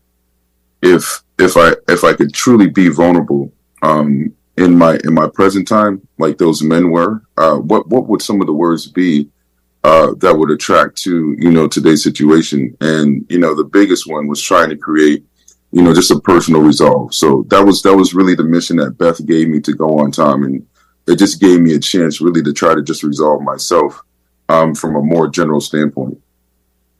if 0.82 1.22
if 1.38 1.56
I 1.56 1.74
if 1.88 2.04
I 2.04 2.12
could 2.12 2.32
truly 2.32 2.68
be 2.68 2.88
vulnerable 2.88 3.52
um, 3.82 4.32
in 4.56 4.78
my 4.78 4.98
in 5.04 5.14
my 5.14 5.28
present 5.28 5.66
time, 5.66 6.06
like 6.18 6.38
those 6.38 6.62
men 6.62 6.90
were, 6.90 7.22
uh, 7.36 7.56
what 7.56 7.88
what 7.88 8.06
would 8.06 8.22
some 8.22 8.40
of 8.40 8.46
the 8.46 8.52
words 8.52 8.86
be 8.86 9.28
uh, 9.82 10.14
that 10.18 10.34
would 10.34 10.50
attract 10.50 10.96
to 11.02 11.36
you 11.38 11.50
know 11.50 11.66
today's 11.66 12.02
situation. 12.02 12.76
And 12.80 13.26
you 13.28 13.38
know 13.38 13.54
the 13.54 13.64
biggest 13.64 14.06
one 14.06 14.28
was 14.28 14.40
trying 14.40 14.70
to 14.70 14.76
create 14.76 15.24
you 15.74 15.82
know 15.82 15.92
just 15.92 16.12
a 16.12 16.20
personal 16.20 16.62
resolve. 16.62 17.12
So 17.12 17.44
that 17.48 17.64
was 17.64 17.82
that 17.82 17.96
was 17.96 18.14
really 18.14 18.36
the 18.36 18.44
mission 18.44 18.76
that 18.76 18.96
Beth 18.96 19.24
gave 19.26 19.48
me 19.48 19.60
to 19.62 19.72
go 19.72 19.98
on 19.98 20.12
time, 20.12 20.44
and 20.44 20.64
it 21.08 21.16
just 21.16 21.40
gave 21.40 21.60
me 21.60 21.74
a 21.74 21.80
chance 21.80 22.20
really 22.20 22.42
to 22.44 22.52
try 22.52 22.76
to 22.76 22.82
just 22.82 23.02
resolve 23.02 23.42
myself 23.42 24.00
um, 24.48 24.74
from 24.76 24.94
a 24.94 25.02
more 25.02 25.28
general 25.28 25.60
standpoint. 25.60 26.20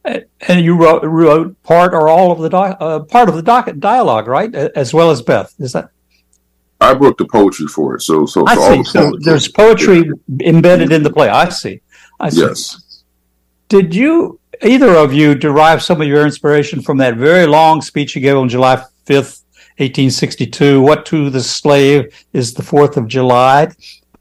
And 0.05 0.63
you 0.63 0.77
wrote, 0.77 1.03
wrote 1.05 1.63
part 1.63 1.95
or 1.95 2.09
all 2.09 2.31
of 2.31 2.39
the 2.39 2.55
uh, 2.55 3.01
part 3.05 3.31
of 3.31 3.37
the 3.37 3.43
doc- 3.43 3.79
dialogue, 3.79 4.27
right, 4.27 4.55
as 4.55 4.93
well 4.93 5.11
as 5.11 5.23
Beth. 5.23 5.55
Is 5.59 5.73
that? 5.73 5.89
I 6.81 6.93
wrote 6.93 7.17
the 7.17 7.27
poetry 7.27 7.69
for 7.69 7.95
it, 7.95 8.03
so 8.03 8.27
so. 8.27 8.45
I 8.47 8.57
see. 8.57 8.85
so 8.85 9.13
there's 9.21 9.47
poetry 9.47 10.11
embedded 10.41 10.91
in 10.91 11.05
the 11.05 11.11
play. 11.11 11.29
I 11.29 11.49
see. 11.49 11.81
I 12.19 12.29
see. 12.29 12.41
Yes. 12.41 13.03
Did 13.69 13.95
you, 13.95 14.41
either 14.63 14.95
of 14.95 15.13
you, 15.13 15.35
derive 15.35 15.83
some 15.83 16.01
of 16.01 16.09
your 16.09 16.25
inspiration 16.25 16.83
from 16.83 16.99
that 16.99 17.17
very 17.17 17.47
long 17.47 17.81
speech 17.81 18.15
you 18.15 18.23
gave 18.23 18.37
on 18.37 18.49
July 18.49 18.77
5th, 19.07 19.43
1862? 19.79 20.81
What 20.81 21.07
to 21.07 21.31
the 21.31 21.43
slave 21.43 22.15
is 22.33 22.55
the 22.55 22.63
4th 22.63 22.97
of 22.97 23.09
July? 23.09 23.73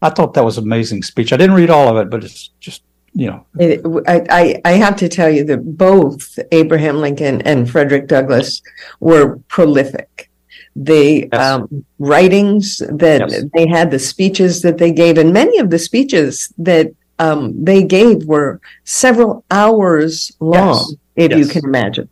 I 0.02 0.10
thought 0.10 0.34
that 0.34 0.44
was 0.44 0.58
an 0.58 0.66
amazing 0.66 1.04
speech. 1.04 1.32
I 1.32 1.38
didn't 1.38 1.56
read 1.56 1.70
all 1.70 1.88
of 1.88 1.98
it, 1.98 2.10
but 2.10 2.24
it's 2.24 2.50
just 2.60 2.84
you 3.14 3.28
know. 3.28 3.46
It, 3.60 3.82
I, 4.08 4.60
I 4.66 4.72
have 4.72 4.96
to 4.98 5.08
tell 5.08 5.30
you 5.30 5.44
that 5.46 5.78
both 5.78 6.38
Abraham 6.52 6.98
Lincoln 6.98 7.42
and 7.44 7.70
Frederick 7.70 8.08
Douglass 8.08 8.62
were 9.00 9.38
prolific. 9.48 10.30
The 10.76 11.30
yes. 11.32 11.40
um, 11.40 11.86
writings 12.00 12.80
that 12.90 13.30
yes. 13.30 13.44
they 13.54 13.68
had, 13.68 13.92
the 13.92 14.00
speeches 14.00 14.64
that 14.64 14.80
they 14.80 14.92
gave, 14.92 15.20
and 15.20 15.32
many 15.32 15.60
of 15.60 15.70
the 15.70 15.78
speeches 15.78 16.52
that 16.58 16.92
um, 17.24 17.64
they 17.64 17.84
gave 17.84 18.26
were 18.26 18.60
several 18.84 19.46
hours 19.50 20.32
long, 20.40 20.76
yes. 20.76 20.96
if 21.16 21.32
yes. 21.32 21.40
you 21.40 21.48
can 21.48 21.64
imagine. 21.66 22.10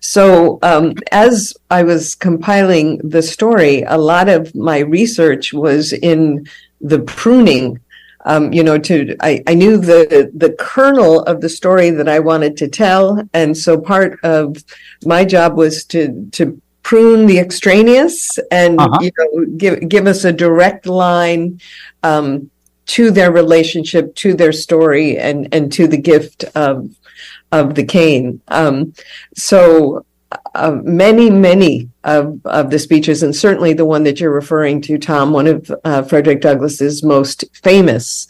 So, 0.00 0.58
um, 0.62 0.94
as 1.12 1.54
I 1.70 1.82
was 1.82 2.14
compiling 2.14 2.98
the 2.98 3.22
story, 3.22 3.82
a 3.82 3.98
lot 3.98 4.28
of 4.28 4.54
my 4.54 4.78
research 4.78 5.52
was 5.52 5.92
in 5.92 6.46
the 6.80 7.00
pruning. 7.00 7.78
Um, 8.26 8.54
you 8.54 8.64
know, 8.64 8.78
to 8.78 9.14
I, 9.20 9.42
I 9.46 9.54
knew 9.54 9.76
the 9.76 10.30
the 10.34 10.52
kernel 10.58 11.20
of 11.24 11.42
the 11.42 11.50
story 11.50 11.90
that 11.90 12.08
I 12.08 12.20
wanted 12.20 12.56
to 12.56 12.68
tell, 12.68 13.22
and 13.34 13.54
so 13.54 13.78
part 13.78 14.18
of 14.24 14.64
my 15.04 15.26
job 15.26 15.58
was 15.58 15.84
to 15.92 16.26
to 16.32 16.58
prune 16.82 17.26
the 17.26 17.38
extraneous 17.38 18.38
and 18.50 18.78
uh-huh. 18.78 18.98
you 19.00 19.10
know 19.18 19.46
give 19.56 19.88
give 19.88 20.06
us 20.06 20.24
a 20.24 20.32
direct 20.32 20.86
line 20.86 21.60
um, 22.02 22.50
to 22.86 23.10
their 23.10 23.32
relationship, 23.32 24.14
to 24.16 24.34
their 24.34 24.52
story, 24.52 25.18
and 25.18 25.48
and 25.52 25.72
to 25.72 25.86
the 25.86 25.96
gift 25.96 26.44
of 26.54 26.90
of 27.52 27.74
the 27.74 27.84
cane. 27.84 28.40
Um, 28.48 28.94
so 29.36 30.04
uh, 30.54 30.78
many, 30.82 31.30
many 31.30 31.88
of, 32.04 32.40
of 32.44 32.70
the 32.70 32.78
speeches, 32.78 33.22
and 33.22 33.34
certainly 33.34 33.72
the 33.72 33.84
one 33.84 34.04
that 34.04 34.20
you're 34.20 34.32
referring 34.32 34.80
to, 34.82 34.98
Tom, 34.98 35.32
one 35.32 35.46
of 35.46 35.72
uh, 35.84 36.02
Frederick 36.02 36.40
Douglass's 36.40 37.02
most 37.02 37.44
famous 37.62 38.26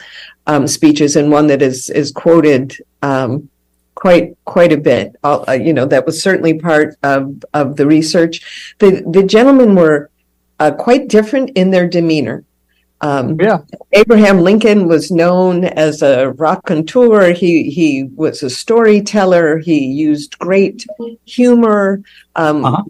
um, 0.46 0.66
speeches, 0.66 1.16
and 1.16 1.30
one 1.30 1.46
that 1.46 1.62
is 1.62 1.90
is 1.90 2.12
quoted 2.12 2.76
um, 3.02 3.48
quite 3.94 4.36
quite 4.44 4.72
a 4.72 4.76
bit. 4.76 5.16
Uh, 5.24 5.58
you 5.58 5.72
know, 5.72 5.86
that 5.86 6.06
was 6.06 6.22
certainly 6.22 6.58
part 6.58 6.96
of 7.02 7.42
of 7.54 7.76
the 7.76 7.86
research. 7.86 8.74
The 8.78 9.02
the 9.06 9.22
gentlemen 9.22 9.74
were 9.74 10.10
uh, 10.60 10.72
quite 10.72 11.08
different 11.08 11.50
in 11.50 11.70
their 11.70 11.88
demeanor. 11.88 12.44
Um, 13.04 13.38
yeah. 13.38 13.58
Abraham 13.92 14.40
Lincoln 14.40 14.88
was 14.88 15.10
known 15.10 15.64
as 15.64 16.00
a 16.00 16.30
raconteur. 16.30 17.32
He 17.32 17.70
he 17.70 18.04
was 18.04 18.42
a 18.42 18.48
storyteller. 18.48 19.58
He 19.58 19.84
used 19.84 20.38
great 20.38 20.86
humor. 21.26 22.00
Um, 22.34 22.64
uh-huh. 22.64 22.84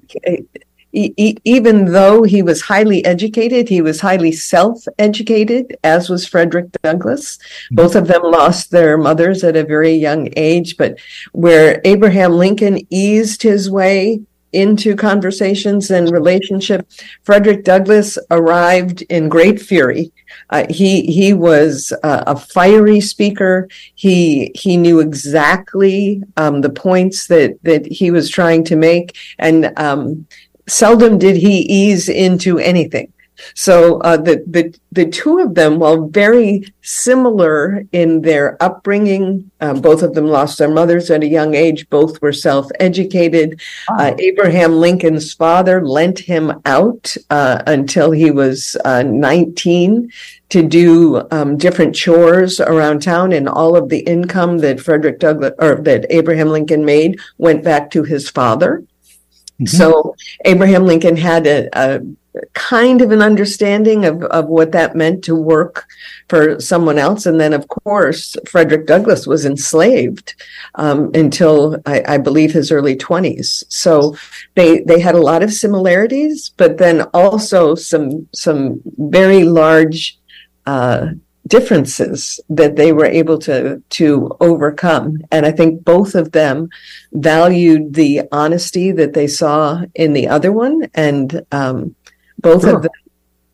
even 0.92 1.86
though 1.86 2.22
he 2.22 2.42
was 2.42 2.62
highly 2.62 3.04
educated, 3.04 3.68
he 3.68 3.82
was 3.82 4.00
highly 4.00 4.30
self-educated, 4.30 5.76
as 5.82 6.08
was 6.08 6.24
Frederick 6.24 6.70
Douglass. 6.84 7.36
Mm-hmm. 7.36 7.74
Both 7.74 7.96
of 7.96 8.06
them 8.06 8.22
lost 8.22 8.70
their 8.70 8.96
mothers 8.96 9.42
at 9.42 9.56
a 9.56 9.64
very 9.64 9.94
young 9.94 10.28
age, 10.36 10.76
but 10.76 10.96
where 11.32 11.80
Abraham 11.84 12.34
Lincoln 12.34 12.78
eased 12.88 13.42
his 13.42 13.68
way 13.68 14.20
into 14.54 14.96
conversations 14.96 15.90
and 15.90 16.10
relationship. 16.10 16.88
Frederick 17.22 17.64
Douglass 17.64 18.18
arrived 18.30 19.02
in 19.02 19.28
great 19.28 19.60
fury. 19.60 20.12
Uh, 20.50 20.64
he 20.70 21.02
he 21.06 21.32
was 21.32 21.92
uh, 22.02 22.24
a 22.26 22.36
fiery 22.36 23.00
speaker. 23.00 23.68
He 23.94 24.52
he 24.54 24.76
knew 24.76 25.00
exactly 25.00 26.22
um, 26.36 26.60
the 26.60 26.70
points 26.70 27.26
that 27.28 27.58
that 27.62 27.86
he 27.86 28.10
was 28.10 28.28
trying 28.28 28.64
to 28.64 28.76
make, 28.76 29.16
and 29.38 29.72
um, 29.78 30.26
seldom 30.66 31.18
did 31.18 31.36
he 31.36 31.60
ease 31.60 32.08
into 32.08 32.58
anything. 32.58 33.13
So 33.54 33.98
uh, 34.00 34.16
the 34.16 34.44
the 34.46 34.74
the 34.92 35.06
two 35.06 35.38
of 35.38 35.54
them, 35.54 35.78
while 35.78 36.06
very 36.08 36.72
similar 36.82 37.84
in 37.92 38.22
their 38.22 38.56
upbringing, 38.62 39.50
uh, 39.60 39.74
both 39.74 40.02
of 40.02 40.14
them 40.14 40.26
lost 40.26 40.58
their 40.58 40.70
mothers 40.70 41.10
at 41.10 41.22
a 41.22 41.26
young 41.26 41.54
age. 41.54 41.88
Both 41.90 42.22
were 42.22 42.32
self 42.32 42.70
educated. 42.80 43.60
Uh, 43.88 44.14
Abraham 44.18 44.74
Lincoln's 44.80 45.32
father 45.34 45.84
lent 45.84 46.18
him 46.18 46.52
out 46.64 47.16
uh, 47.30 47.62
until 47.66 48.10
he 48.12 48.30
was 48.30 48.76
uh, 48.84 49.02
nineteen 49.02 50.10
to 50.50 50.62
do 50.62 51.26
um, 51.30 51.56
different 51.56 51.94
chores 51.94 52.60
around 52.60 53.02
town, 53.02 53.32
and 53.32 53.48
all 53.48 53.76
of 53.76 53.88
the 53.88 54.00
income 54.00 54.58
that 54.58 54.80
Frederick 54.80 55.18
Douglass 55.18 55.52
or 55.58 55.76
that 55.82 56.06
Abraham 56.10 56.48
Lincoln 56.48 56.84
made 56.84 57.18
went 57.38 57.64
back 57.64 57.90
to 57.90 58.04
his 58.04 58.30
father. 58.30 58.84
Mm-hmm. 59.60 59.66
So 59.66 60.16
Abraham 60.44 60.84
Lincoln 60.84 61.16
had 61.16 61.46
a, 61.46 61.68
a 61.72 62.00
kind 62.54 63.00
of 63.00 63.12
an 63.12 63.22
understanding 63.22 64.04
of, 64.04 64.22
of 64.24 64.46
what 64.46 64.72
that 64.72 64.96
meant 64.96 65.22
to 65.24 65.36
work 65.36 65.86
for 66.28 66.60
someone 66.60 66.98
else. 66.98 67.26
And 67.26 67.40
then, 67.40 67.52
of 67.52 67.68
course, 67.68 68.36
Frederick 68.48 68.86
Douglass 68.86 69.26
was 69.26 69.44
enslaved 69.44 70.34
um, 70.74 71.10
until 71.14 71.80
I, 71.86 72.02
I, 72.06 72.18
believe 72.18 72.52
his 72.52 72.72
early 72.72 72.96
20s. 72.96 73.64
So 73.68 74.16
they 74.54 74.80
they 74.80 74.98
had 74.98 75.14
a 75.14 75.20
lot 75.20 75.42
of 75.42 75.52
similarities, 75.52 76.50
but 76.56 76.78
then 76.78 77.02
also 77.14 77.74
some 77.74 78.28
some 78.32 78.80
very 78.84 79.44
large 79.44 80.18
uh, 80.66 81.08
differences 81.46 82.40
that 82.48 82.76
they 82.76 82.92
were 82.92 83.04
able 83.04 83.38
to 83.38 83.82
to 83.90 84.34
overcome 84.40 85.18
and 85.30 85.44
i 85.44 85.52
think 85.52 85.84
both 85.84 86.14
of 86.14 86.32
them 86.32 86.70
valued 87.12 87.92
the 87.92 88.22
honesty 88.32 88.90
that 88.90 89.12
they 89.12 89.26
saw 89.26 89.82
in 89.94 90.14
the 90.14 90.26
other 90.26 90.50
one 90.50 90.88
and 90.94 91.44
um, 91.52 91.94
both 92.44 92.62
sure. 92.62 92.76
of 92.76 92.82
them 92.82 92.92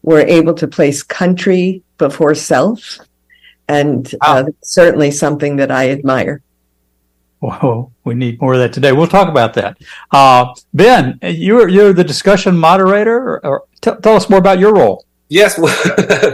were 0.03 0.21
able 0.21 0.53
to 0.55 0.69
place 0.69 1.03
country 1.03 1.83
before 1.97 2.35
self 2.35 2.99
and 3.69 4.15
uh, 4.21 4.45
certainly 4.63 5.11
something 5.11 5.57
that 5.57 5.71
I 5.71 5.91
admire. 5.91 6.43
Well, 7.41 7.93
we 8.05 8.15
need 8.15 8.41
more 8.41 8.55
of 8.55 8.59
that 8.61 8.73
today. 8.73 8.93
We'll 8.93 9.07
talk 9.07 9.29
about 9.29 9.55
that. 9.55 9.79
Uh, 10.11 10.55
ben, 10.75 11.19
you're 11.23 11.69
you're 11.69 11.95
the 11.95 12.05
discussion 12.05 12.59
moderator. 12.59 13.17
Or, 13.17 13.47
or 13.47 13.65
t- 13.81 13.93
tell 14.03 14.17
us 14.17 14.29
more 14.29 14.39
about 14.39 14.59
your 14.59 14.75
role. 14.75 15.07
Yes, 15.31 15.57
well, 15.57 15.73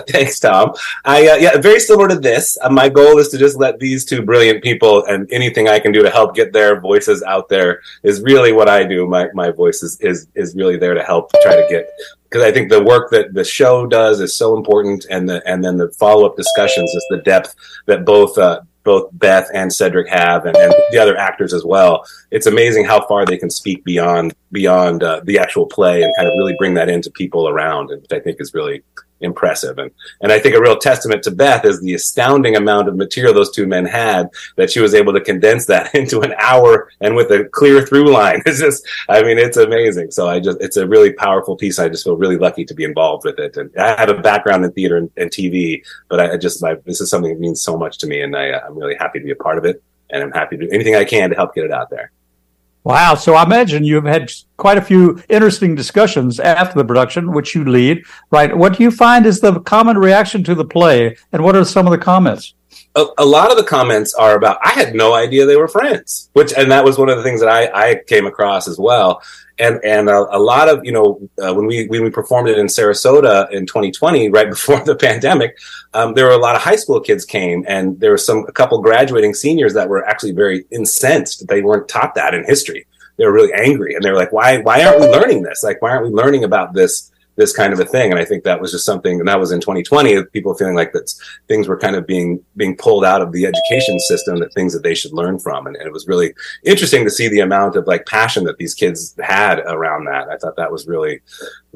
thanks, 0.08 0.40
Tom. 0.40 0.72
I 1.04 1.28
uh, 1.28 1.36
yeah, 1.36 1.58
very 1.58 1.78
similar 1.78 2.08
to 2.08 2.18
this. 2.18 2.56
Uh, 2.62 2.70
my 2.70 2.88
goal 2.88 3.18
is 3.18 3.28
to 3.28 3.38
just 3.38 3.58
let 3.58 3.78
these 3.78 4.06
two 4.06 4.22
brilliant 4.22 4.64
people 4.64 5.04
and 5.04 5.30
anything 5.30 5.68
I 5.68 5.78
can 5.78 5.92
do 5.92 6.02
to 6.02 6.10
help 6.10 6.34
get 6.34 6.54
their 6.54 6.80
voices 6.80 7.22
out 7.22 7.50
there 7.50 7.82
is 8.02 8.22
really 8.22 8.52
what 8.52 8.68
I 8.68 8.84
do. 8.84 9.06
My 9.06 9.28
my 9.34 9.50
voice 9.50 9.82
is 9.82 10.00
is, 10.00 10.28
is 10.34 10.56
really 10.56 10.78
there 10.78 10.94
to 10.94 11.02
help 11.02 11.30
try 11.42 11.56
to 11.56 11.66
get 11.68 11.86
because 12.37 12.50
I 12.50 12.52
think 12.52 12.69
the 12.69 12.83
work 12.83 13.11
that 13.12 13.33
the 13.33 13.45
show 13.45 13.87
does 13.87 14.21
is 14.21 14.37
so 14.37 14.57
important, 14.57 15.07
and 15.11 15.26
the 15.26 15.43
and 15.49 15.64
then 15.64 15.78
the 15.78 15.90
follow 15.93 16.26
up 16.26 16.37
discussions 16.37 16.90
is 16.90 17.07
the 17.09 17.23
depth 17.23 17.55
that 17.87 18.05
both 18.05 18.37
uh, 18.37 18.61
both 18.85 19.09
Beth 19.12 19.49
and 19.55 19.73
Cedric 19.73 20.07
have, 20.09 20.45
and, 20.45 20.55
and, 20.55 20.75
the 20.90 20.99
other 20.99 21.16
actors 21.16 21.55
as 21.55 21.64
well. 21.64 22.07
It's 22.31 22.47
amazing 22.47 22.85
how 22.85 23.07
far 23.07 23.25
they 23.25 23.38
can 23.38 23.49
speak 23.49 23.83
beyond 23.85 24.35
beyond 24.52 25.02
uh, 25.02 25.23
the 25.25 25.38
actual 25.38 25.64
play 25.64 26.02
and 26.02 26.12
kind 26.16 26.28
of 26.28 26.35
really 26.37 26.55
bring 26.59 26.75
that 26.75 26.90
into 26.90 27.11
people 27.11 27.49
around, 27.49 27.88
which 27.88 28.12
I 28.12 28.21
think 28.21 28.37
is 28.38 28.52
really 28.52 28.83
impressive. 29.20 29.78
And 29.78 29.90
and 30.20 30.32
I 30.32 30.38
think 30.38 30.54
a 30.54 30.61
real 30.61 30.78
testament 30.78 31.23
to 31.25 31.30
Beth 31.30 31.64
is 31.64 31.80
the 31.80 31.94
astounding 31.94 32.56
amount 32.56 32.88
of 32.88 32.96
material 32.96 33.35
those 33.35 33.50
two 33.50 33.66
men 33.66 33.87
had 33.87 34.28
that 34.56 34.70
she 34.70 34.80
was 34.80 34.94
able 34.94 35.12
to 35.12 35.20
condense 35.20 35.66
that 35.66 35.94
into 35.94 36.20
an 36.20 36.35
hour 36.38 36.90
and 37.00 37.16
with 37.16 37.30
a 37.30 37.44
clear 37.52 37.85
through 37.85 38.11
line. 38.12 38.42
It's 38.46 38.61
just 38.61 38.87
I 39.08 39.23
mean 39.23 39.38
it's 39.38 39.56
amazing. 39.56 40.11
So 40.11 40.28
I 40.28 40.40
just 40.40 40.58
it's 40.61 40.76
a 40.76 40.87
really 40.87 41.12
powerful 41.12 41.56
piece. 41.56 41.78
I 41.78 41.88
just 41.88 42.04
feel 42.04 42.16
really 42.16 42.37
lucky 42.37 42.64
to 42.64 42.75
be 42.75 42.85
involved 42.85 43.25
with 43.25 43.38
it. 43.38 43.56
And 43.56 43.70
I 43.76 43.99
have 43.99 44.08
a 44.08 44.20
background 44.20 44.64
in 44.64 44.73
theater 44.73 44.96
and, 44.96 45.11
and 45.16 45.30
TV, 45.30 45.85
but 46.08 46.20
I, 46.20 46.37
just 46.37 46.62
my 46.62 46.76
this 46.85 47.00
is 47.00 47.11
something 47.11 47.32
that 47.32 47.40
means 47.40 47.62
so 47.62 47.76
much 47.76 47.99
to 47.99 48.06
me, 48.06 48.20
and 48.20 48.37
I, 48.37 48.52
I'm 48.52 48.78
really 48.78 48.94
happy 48.94 49.18
to 49.18 49.25
be 49.25 49.32
a 49.32 49.37
part 49.37 49.58
of 49.58 49.64
it. 49.64 49.82
And 50.08 50.23
I'm 50.23 50.30
happy 50.30 50.56
to 50.56 50.66
do 50.66 50.73
anything 50.73 50.94
I 50.94 51.04
can 51.04 51.30
to 51.30 51.37
help 51.37 51.54
get 51.54 51.64
it 51.64 51.73
out 51.73 51.90
there. 51.90 52.12
Wow. 52.87 53.16
So 53.16 53.35
I 53.35 53.43
imagine 53.43 53.83
you've 53.83 54.05
had 54.05 54.31
quite 54.59 54.78
a 54.78 54.81
few 54.81 55.21
interesting 55.28 55.75
discussions 55.75 56.38
after 56.38 56.78
the 56.78 56.85
production, 56.85 57.33
which 57.33 57.52
you 57.52 57.64
lead, 57.64 58.05
right? 58.31 58.57
What 58.57 58.76
do 58.76 58.85
you 58.85 58.93
find 58.93 59.26
is 59.26 59.40
the 59.40 59.59
common 59.59 59.99
reaction 59.99 60.45
to 60.45 60.55
the 60.55 60.64
play, 60.64 61.16
and 61.33 61.43
what 61.43 61.57
are 61.57 61.64
some 61.64 61.88
of 61.88 61.90
the 61.90 61.99
comments? 61.99 62.55
A, 62.95 63.06
a, 63.18 63.25
lot 63.25 63.50
of 63.50 63.56
the 63.56 63.64
comments 63.64 64.14
are 64.14 64.37
about 64.37 64.59
I 64.62 64.71
had 64.71 64.95
no 64.95 65.14
idea 65.14 65.47
they 65.47 65.56
were 65.56 65.68
friends, 65.68 66.30
which 66.33 66.52
and 66.52 66.71
that 66.71 66.85
was 66.85 66.99
one 66.99 67.09
of 67.09 67.16
the 67.16 67.23
things 67.23 67.40
that 67.40 67.49
I, 67.49 67.90
I 67.90 68.02
came 68.06 68.26
across 68.26 68.68
as 68.68 68.78
well 68.78 69.23
and 69.59 69.80
and 69.85 70.09
a, 70.09 70.37
a, 70.37 70.38
lot 70.38 70.68
of 70.68 70.85
you 70.85 70.92
know 70.92 71.21
uh, 71.42 71.54
when 71.54 71.66
we 71.66 71.87
when 71.87 72.02
we 72.02 72.11
performed 72.11 72.49
it 72.49 72.59
in 72.59 72.66
Sarasota 72.66 73.50
in 73.50 73.66
2020, 73.66 74.28
right 74.30 74.49
before 74.50 74.80
the 74.80 74.97
pandemic, 74.97 75.59
um, 75.95 76.14
there 76.14 76.26
were 76.26 76.33
a 76.33 76.38
lot 76.38 76.56
of 76.56 76.62
high 76.62 76.76
school 76.76 77.00
kids 77.00 77.25
came, 77.25 77.64
and 77.66 77.99
there 78.00 78.11
were 78.11 78.18
some 78.18 78.45
a 78.49 78.52
couple 78.52 78.80
graduating 78.83 79.35
seniors 79.35 79.75
that 79.75 79.88
were 79.88 80.06
actually 80.06 80.33
very 80.33 80.64
incensed. 80.71 81.47
They 81.49 81.62
weren't 81.62 81.88
taught 81.88 82.14
that 82.14 82.35
in 82.35 82.45
history. 82.45 82.87
They 83.16 83.25
were 83.25 83.33
really 83.33 83.52
angry, 83.54 83.95
and 83.95 84.04
they 84.04 84.11
were 84.11 84.16
like, 84.16 84.33
"Why 84.33 84.59
why 84.59 84.85
aren't 84.85 85.00
we 85.00 85.09
learning 85.09 85.42
this? 85.42 85.62
Like, 85.62 85.80
why 85.80 85.90
aren't 85.90 86.06
we 86.06 86.11
learning 86.11 86.45
about 86.45 86.75
this?" 86.75 87.11
This 87.37 87.55
kind 87.55 87.73
of 87.73 87.81
a 87.81 87.85
thing. 87.85 88.11
And 88.11 88.19
I 88.19 88.25
think 88.25 88.45
that 88.45 88.61
was 88.61 88.73
just 88.73 88.85
something, 88.85 89.19
and 89.19 89.28
that 89.28 89.38
was 89.38 89.52
in 89.52 89.61
2020, 89.61 90.25
people 90.33 90.55
feeling 90.55 90.75
like 90.75 90.93
that 90.93 91.12
things 91.49 91.69
were 91.69 91.78
kind 91.78 91.97
of 91.97 92.07
being 92.07 92.43
being 92.57 92.76
pulled 92.76 93.05
out 93.05 93.23
of 93.23 93.33
the 93.33 93.47
education 93.47 94.00
system, 94.00 94.38
that 94.38 94.52
things 94.55 94.73
that 94.73 94.83
they 94.83 94.95
should 94.95 95.12
learn 95.12 95.38
from. 95.38 95.66
And, 95.66 95.76
and, 95.76 95.87
it 95.87 95.93
was 95.93 96.09
really 96.09 96.35
interesting 96.64 97.05
to 97.05 97.11
see 97.11 97.28
the 97.28 97.40
amount 97.40 97.76
of 97.76 97.87
like 97.87 98.07
passion 98.07 98.45
that 98.45 98.57
these 98.59 98.75
kids 98.75 99.14
had 99.23 99.61
around 99.61 100.07
that. 100.07 100.28
I 100.28 100.37
thought 100.37 100.57
that 100.57 100.73
was 100.73 100.87
really 100.87 101.21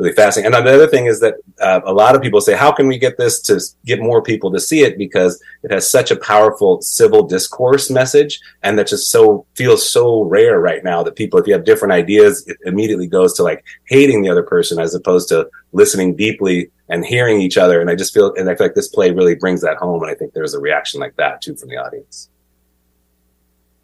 really 0.01 0.13
fascinating. 0.13 0.55
And 0.55 0.67
the 0.67 0.75
other 0.75 0.87
thing 0.87 1.07
is 1.07 1.21
that 1.21 1.35
uh, 1.61 1.81
a 1.85 1.93
lot 1.93 2.15
of 2.15 2.23
people 2.23 2.41
say, 2.41 2.57
how 2.57 2.73
can 2.73 2.89
we 2.89 2.99
get 2.99 3.19
this 3.19 3.41
to 3.43 3.61
get 3.85 4.01
more 4.01 4.23
people 4.23 4.51
to 4.53 4.61
see 4.61 4.81
it? 4.81 4.99
Because 4.99 5.43
it 5.63 5.71
has 5.71 5.91
such 5.91 6.11
a 6.11 6.17
powerful 6.17 6.81
civil 6.81 7.27
discourse 7.27 7.91
message. 7.91 8.41
And 8.63 8.79
that 8.79 8.89
just 8.89 9.11
so 9.11 9.47
feels 9.55 9.89
so 9.89 10.23
rare 10.23 10.59
right 10.59 10.83
now 10.83 11.03
that 11.03 11.17
people, 11.17 11.39
if 11.39 11.47
you 11.47 11.53
have 11.53 11.65
different 11.65 11.93
ideas, 11.93 12.47
it 12.49 12.57
immediately 12.65 13.07
goes 13.07 13.35
to 13.35 13.43
like 13.43 13.65
hating 13.87 14.23
the 14.23 14.31
other 14.31 14.43
person 14.43 14.79
as 14.79 14.95
opposed 14.95 15.29
to 15.29 15.49
listening 15.73 16.17
deeply 16.17 16.71
and 16.89 17.05
hearing 17.05 17.41
each 17.41 17.57
other. 17.57 17.81
And 17.81 17.91
I 17.91 17.95
just 17.95 18.13
feel, 18.13 18.35
and 18.35 18.49
I 18.49 18.55
feel 18.55 18.67
like 18.67 18.75
this 18.75 18.89
play 18.89 19.11
really 19.11 19.35
brings 19.35 19.61
that 19.63 19.77
home. 19.77 20.03
And 20.03 20.11
I 20.11 20.15
think 20.15 20.33
there's 20.33 20.55
a 20.55 20.61
reaction 20.61 21.01
like 21.01 21.17
that 21.17 21.43
too 21.43 21.55
from 21.55 21.69
the 21.69 21.77
audience. 21.77 22.29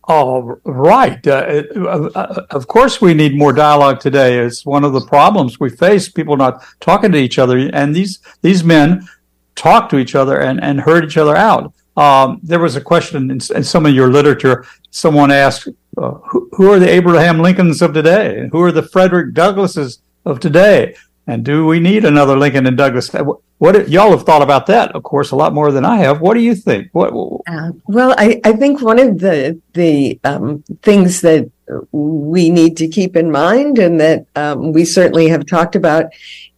Oh, 0.09 0.61
right. 0.65 1.25
Uh, 1.27 1.63
uh, 1.85 2.47
of 2.51 2.69
course, 2.69 3.01
we 3.01 3.13
need 3.13 3.37
more 3.37 3.53
dialogue 3.53 3.99
today. 3.99 4.39
It's 4.39 4.65
one 4.65 4.85
of 4.85 4.93
the 4.93 5.01
problems 5.01 5.59
we 5.59 5.69
face. 5.69 6.09
People 6.09 6.37
not 6.37 6.63
talking 6.81 7.11
to 7.13 7.19
each 7.19 7.39
other, 7.41 7.59
and 7.73 7.95
these 7.95 8.21
these 8.41 8.63
men 8.63 9.09
talk 9.57 9.89
to 9.89 9.99
each 9.99 10.15
other 10.15 10.41
and, 10.41 10.63
and 10.63 10.81
heard 10.81 11.05
each 11.05 11.17
other 11.17 11.35
out. 11.35 11.73
Um, 11.97 12.39
there 12.43 12.61
was 12.61 12.77
a 12.77 12.81
question 12.81 13.31
in, 13.31 13.41
in, 13.55 13.65
some 13.65 13.87
of 13.87 13.95
your 13.95 14.13
literature. 14.13 14.67
Someone 14.91 15.33
asked, 15.33 15.69
uh, 15.97 16.13
who, 16.13 16.51
"Who 16.53 16.71
are 16.71 16.79
the 16.79 16.89
Abraham 16.89 17.41
Lincolns 17.41 17.83
of 17.83 17.93
today? 17.93 18.49
Who 18.53 18.63
are 18.63 18.73
the 18.73 18.83
Frederick 18.83 19.35
Douglasses 19.35 19.99
of 20.25 20.39
today?" 20.39 20.95
And 21.27 21.45
do 21.45 21.67
we 21.67 21.81
need 21.81 22.05
another 22.05 22.37
Lincoln 22.37 22.67
and 22.67 22.77
Douglass? 22.77 23.11
What 23.59 23.89
y'all 23.89 24.11
have 24.11 24.25
thought 24.25 24.43
about 24.43 24.67
that? 24.67 24.93
Of 24.93 25.03
course, 25.03 25.33
a 25.33 25.37
lot 25.37 25.53
more 25.53 25.73
than 25.73 25.85
I 25.85 25.97
have. 25.97 26.21
What 26.21 26.35
do 26.35 26.41
you 26.41 26.55
think? 26.55 26.89
What? 26.93 27.13
Uh, 27.49 27.73
well, 27.87 28.15
I, 28.17 28.41
I 28.45 28.53
think 28.53 28.81
one 28.81 28.99
of 28.99 29.19
the 29.19 29.61
the 29.73 30.21
um, 30.23 30.63
things 30.83 31.23
that 31.23 31.51
we 31.91 32.51
need 32.51 32.77
to 32.77 32.87
keep 32.87 33.17
in 33.17 33.33
mind, 33.33 33.79
and 33.79 33.99
that 34.01 34.27
um, 34.37 34.73
we 34.73 34.85
certainly 34.85 35.29
have 35.29 35.47
talked 35.47 35.75
about 35.75 36.07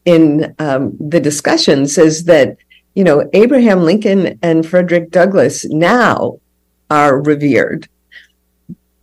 in 0.04 0.54
um, 0.58 0.96
the 1.00 1.20
discussions, 1.20 1.96
is 1.96 2.24
that 2.24 2.58
you 2.94 3.04
know 3.04 3.28
Abraham 3.32 3.84
Lincoln 3.84 4.38
and 4.42 4.66
Frederick 4.66 5.10
Douglass 5.10 5.64
now 5.66 6.40
are 6.90 7.22
revered 7.22 7.88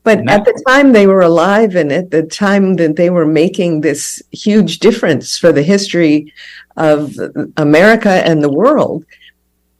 but 0.05 0.23
no. 0.23 0.33
at 0.33 0.45
the 0.45 0.63
time 0.67 0.93
they 0.93 1.07
were 1.07 1.21
alive 1.21 1.75
and 1.75 1.91
at 1.91 2.11
the 2.11 2.21
time 2.23 2.75
that 2.75 2.95
they 2.95 3.09
were 3.09 3.25
making 3.25 3.81
this 3.81 4.21
huge 4.31 4.77
difference 4.77 5.37
for 5.37 5.51
the 5.51 5.63
history 5.63 6.31
of 6.77 7.15
America 7.57 8.09
and 8.09 8.41
the 8.43 8.51
world, 8.51 9.03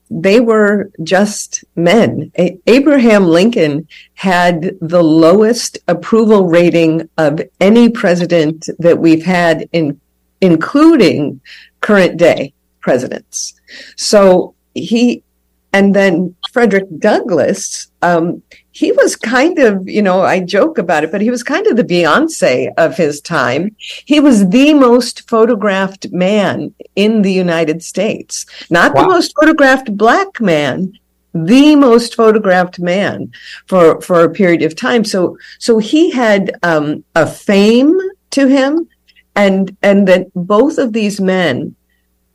they 0.09 0.39
were 0.39 0.89
just 1.03 1.63
men. 1.75 2.31
A- 2.39 2.57
Abraham 2.65 3.27
Lincoln 3.27 3.87
had 4.15 4.75
the 4.81 5.03
lowest 5.03 5.77
approval 5.87 6.47
rating 6.47 7.07
of 7.19 7.39
any 7.61 7.89
president 7.89 8.67
that 8.79 8.97
we've 8.97 9.25
had 9.25 9.69
in 9.73 10.01
including 10.41 11.39
current 11.81 12.17
day 12.17 12.51
presidents. 12.81 13.53
So 13.95 14.55
he 14.73 15.23
and 15.71 15.93
then 15.93 16.33
Frederick 16.53 16.87
Douglass, 16.99 17.91
um, 18.01 18.41
he 18.75 18.91
was 18.91 19.15
kind 19.15 19.57
of, 19.57 19.87
you 19.87 20.01
know, 20.01 20.21
I 20.21 20.41
joke 20.41 20.77
about 20.77 21.05
it, 21.05 21.11
but 21.11 21.21
he 21.21 21.29
was 21.29 21.43
kind 21.43 21.65
of 21.65 21.77
the 21.77 21.83
Beyonce 21.83 22.73
of 22.77 22.97
his 22.97 23.21
time. 23.21 23.73
He 24.03 24.19
was 24.19 24.49
the 24.49 24.73
most 24.73 25.29
photographed 25.29 26.11
man 26.11 26.75
in 26.93 27.21
the 27.21 27.31
United 27.31 27.81
States, 27.81 28.45
not 28.69 28.93
wow. 28.93 29.03
the 29.03 29.07
most 29.07 29.33
photographed 29.39 29.95
black 29.95 30.41
man, 30.41 30.91
the 31.33 31.77
most 31.77 32.15
photographed 32.15 32.77
man 32.77 33.31
for 33.65 34.01
for 34.01 34.25
a 34.25 34.29
period 34.29 34.61
of 34.61 34.75
time. 34.75 35.05
So 35.05 35.37
so 35.57 35.77
he 35.77 36.11
had 36.11 36.51
um, 36.61 37.05
a 37.15 37.25
fame 37.25 37.97
to 38.31 38.45
him, 38.47 38.89
and 39.37 39.75
and 39.83 40.05
that 40.09 40.27
both 40.35 40.77
of 40.79 40.91
these 40.91 41.21
men 41.21 41.77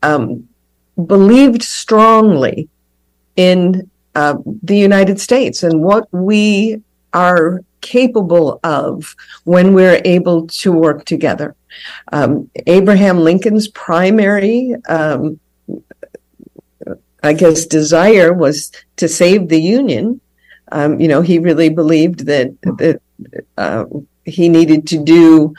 um, 0.02 0.48
believed 1.06 1.62
strongly 1.62 2.70
in 3.36 3.90
uh, 4.14 4.36
the 4.62 4.76
United 4.76 5.20
States 5.20 5.62
and 5.62 5.82
what 5.82 6.08
we 6.12 6.82
are 7.12 7.62
capable 7.80 8.60
of 8.62 9.16
when 9.44 9.74
we're 9.74 10.00
able 10.04 10.46
to 10.46 10.72
work 10.72 11.04
together. 11.04 11.54
Um, 12.12 12.50
Abraham 12.66 13.20
Lincoln's 13.20 13.68
primary, 13.68 14.74
um, 14.88 15.40
I 17.22 17.32
guess, 17.32 17.66
desire 17.66 18.32
was 18.32 18.72
to 18.96 19.08
save 19.08 19.48
the 19.48 19.60
Union. 19.60 20.20
Um, 20.72 21.00
you 21.00 21.08
know, 21.08 21.22
he 21.22 21.38
really 21.38 21.68
believed 21.68 22.26
that 22.26 22.60
that 22.62 23.00
uh, 23.56 23.84
he 24.24 24.48
needed 24.48 24.86
to 24.88 25.02
do 25.02 25.54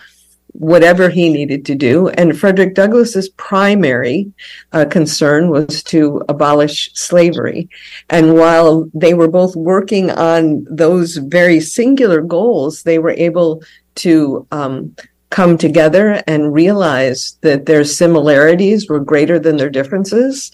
whatever 0.53 1.09
he 1.09 1.29
needed 1.29 1.65
to 1.65 1.75
do. 1.75 2.09
And 2.09 2.37
Frederick 2.37 2.75
Douglass's 2.75 3.29
primary 3.29 4.31
uh, 4.71 4.85
concern 4.85 5.49
was 5.49 5.83
to 5.83 6.23
abolish 6.29 6.91
slavery. 6.93 7.69
And 8.09 8.35
while 8.35 8.89
they 8.93 9.13
were 9.13 9.27
both 9.27 9.55
working 9.55 10.11
on 10.11 10.65
those 10.69 11.17
very 11.17 11.59
singular 11.59 12.21
goals, 12.21 12.83
they 12.83 12.99
were 12.99 13.11
able 13.11 13.63
to 13.95 14.45
um, 14.51 14.95
come 15.31 15.57
together 15.57 16.21
and 16.27 16.53
realize 16.53 17.37
that 17.41 17.65
their 17.65 17.83
similarities 17.83 18.89
were 18.89 18.99
greater 18.99 19.39
than 19.39 19.57
their 19.57 19.69
differences, 19.69 20.51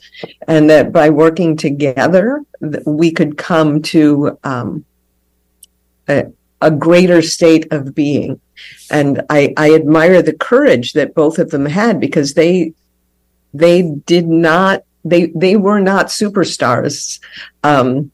and 0.47 0.69
that 0.69 0.91
by 0.91 1.09
working 1.09 1.57
together, 1.57 2.43
we 2.85 3.11
could 3.11 3.37
come 3.37 3.81
to 3.81 4.37
um, 4.43 4.85
a 6.61 6.71
greater 6.71 7.21
state 7.21 7.71
of 7.71 7.93
being. 7.93 8.39
And 8.89 9.23
I, 9.29 9.53
I 9.57 9.73
admire 9.73 10.21
the 10.21 10.33
courage 10.33 10.93
that 10.93 11.13
both 11.13 11.39
of 11.39 11.51
them 11.51 11.65
had 11.65 11.99
because 11.99 12.33
they 12.33 12.73
they 13.53 13.83
did 13.83 14.27
not 14.27 14.83
they 15.03 15.27
they 15.27 15.55
were 15.55 15.79
not 15.79 16.07
superstars 16.07 17.19
um, 17.63 18.11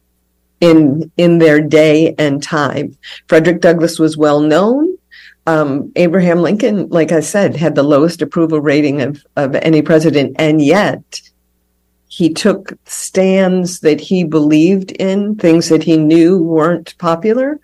in 0.59 1.11
in 1.17 1.39
their 1.39 1.61
day 1.61 2.15
and 2.17 2.41
time. 2.41 2.97
Frederick 3.27 3.61
Douglass 3.61 3.99
was 3.99 4.17
well 4.17 4.39
known. 4.39 4.97
Um, 5.45 5.91
Abraham 5.97 6.41
Lincoln, 6.41 6.87
like 6.89 7.11
I 7.11 7.19
said, 7.19 7.55
had 7.55 7.75
the 7.75 7.83
lowest 7.83 8.21
approval 8.21 8.61
rating 8.61 9.01
of 9.01 9.25
of 9.35 9.55
any 9.55 9.81
president, 9.81 10.35
and 10.39 10.61
yet 10.61 11.21
he 12.13 12.31
took 12.31 12.73
stands 12.85 13.79
that 13.79 13.99
he 13.99 14.23
believed 14.23 14.91
in, 14.91 15.33
things 15.33 15.67
that 15.69 15.81
he 15.81 15.97
knew 15.97 16.37
weren't 16.37 16.95
popular, 16.99 17.59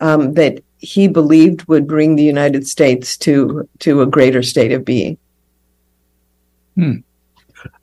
um, 0.00 0.34
that 0.34 0.60
he 0.78 1.06
believed 1.06 1.68
would 1.68 1.86
bring 1.86 2.16
the 2.16 2.24
United 2.24 2.66
States 2.66 3.16
to 3.16 3.68
to 3.78 4.02
a 4.02 4.06
greater 4.06 4.42
state 4.42 4.72
of 4.72 4.84
being. 4.84 5.16
Hmm. 6.74 6.96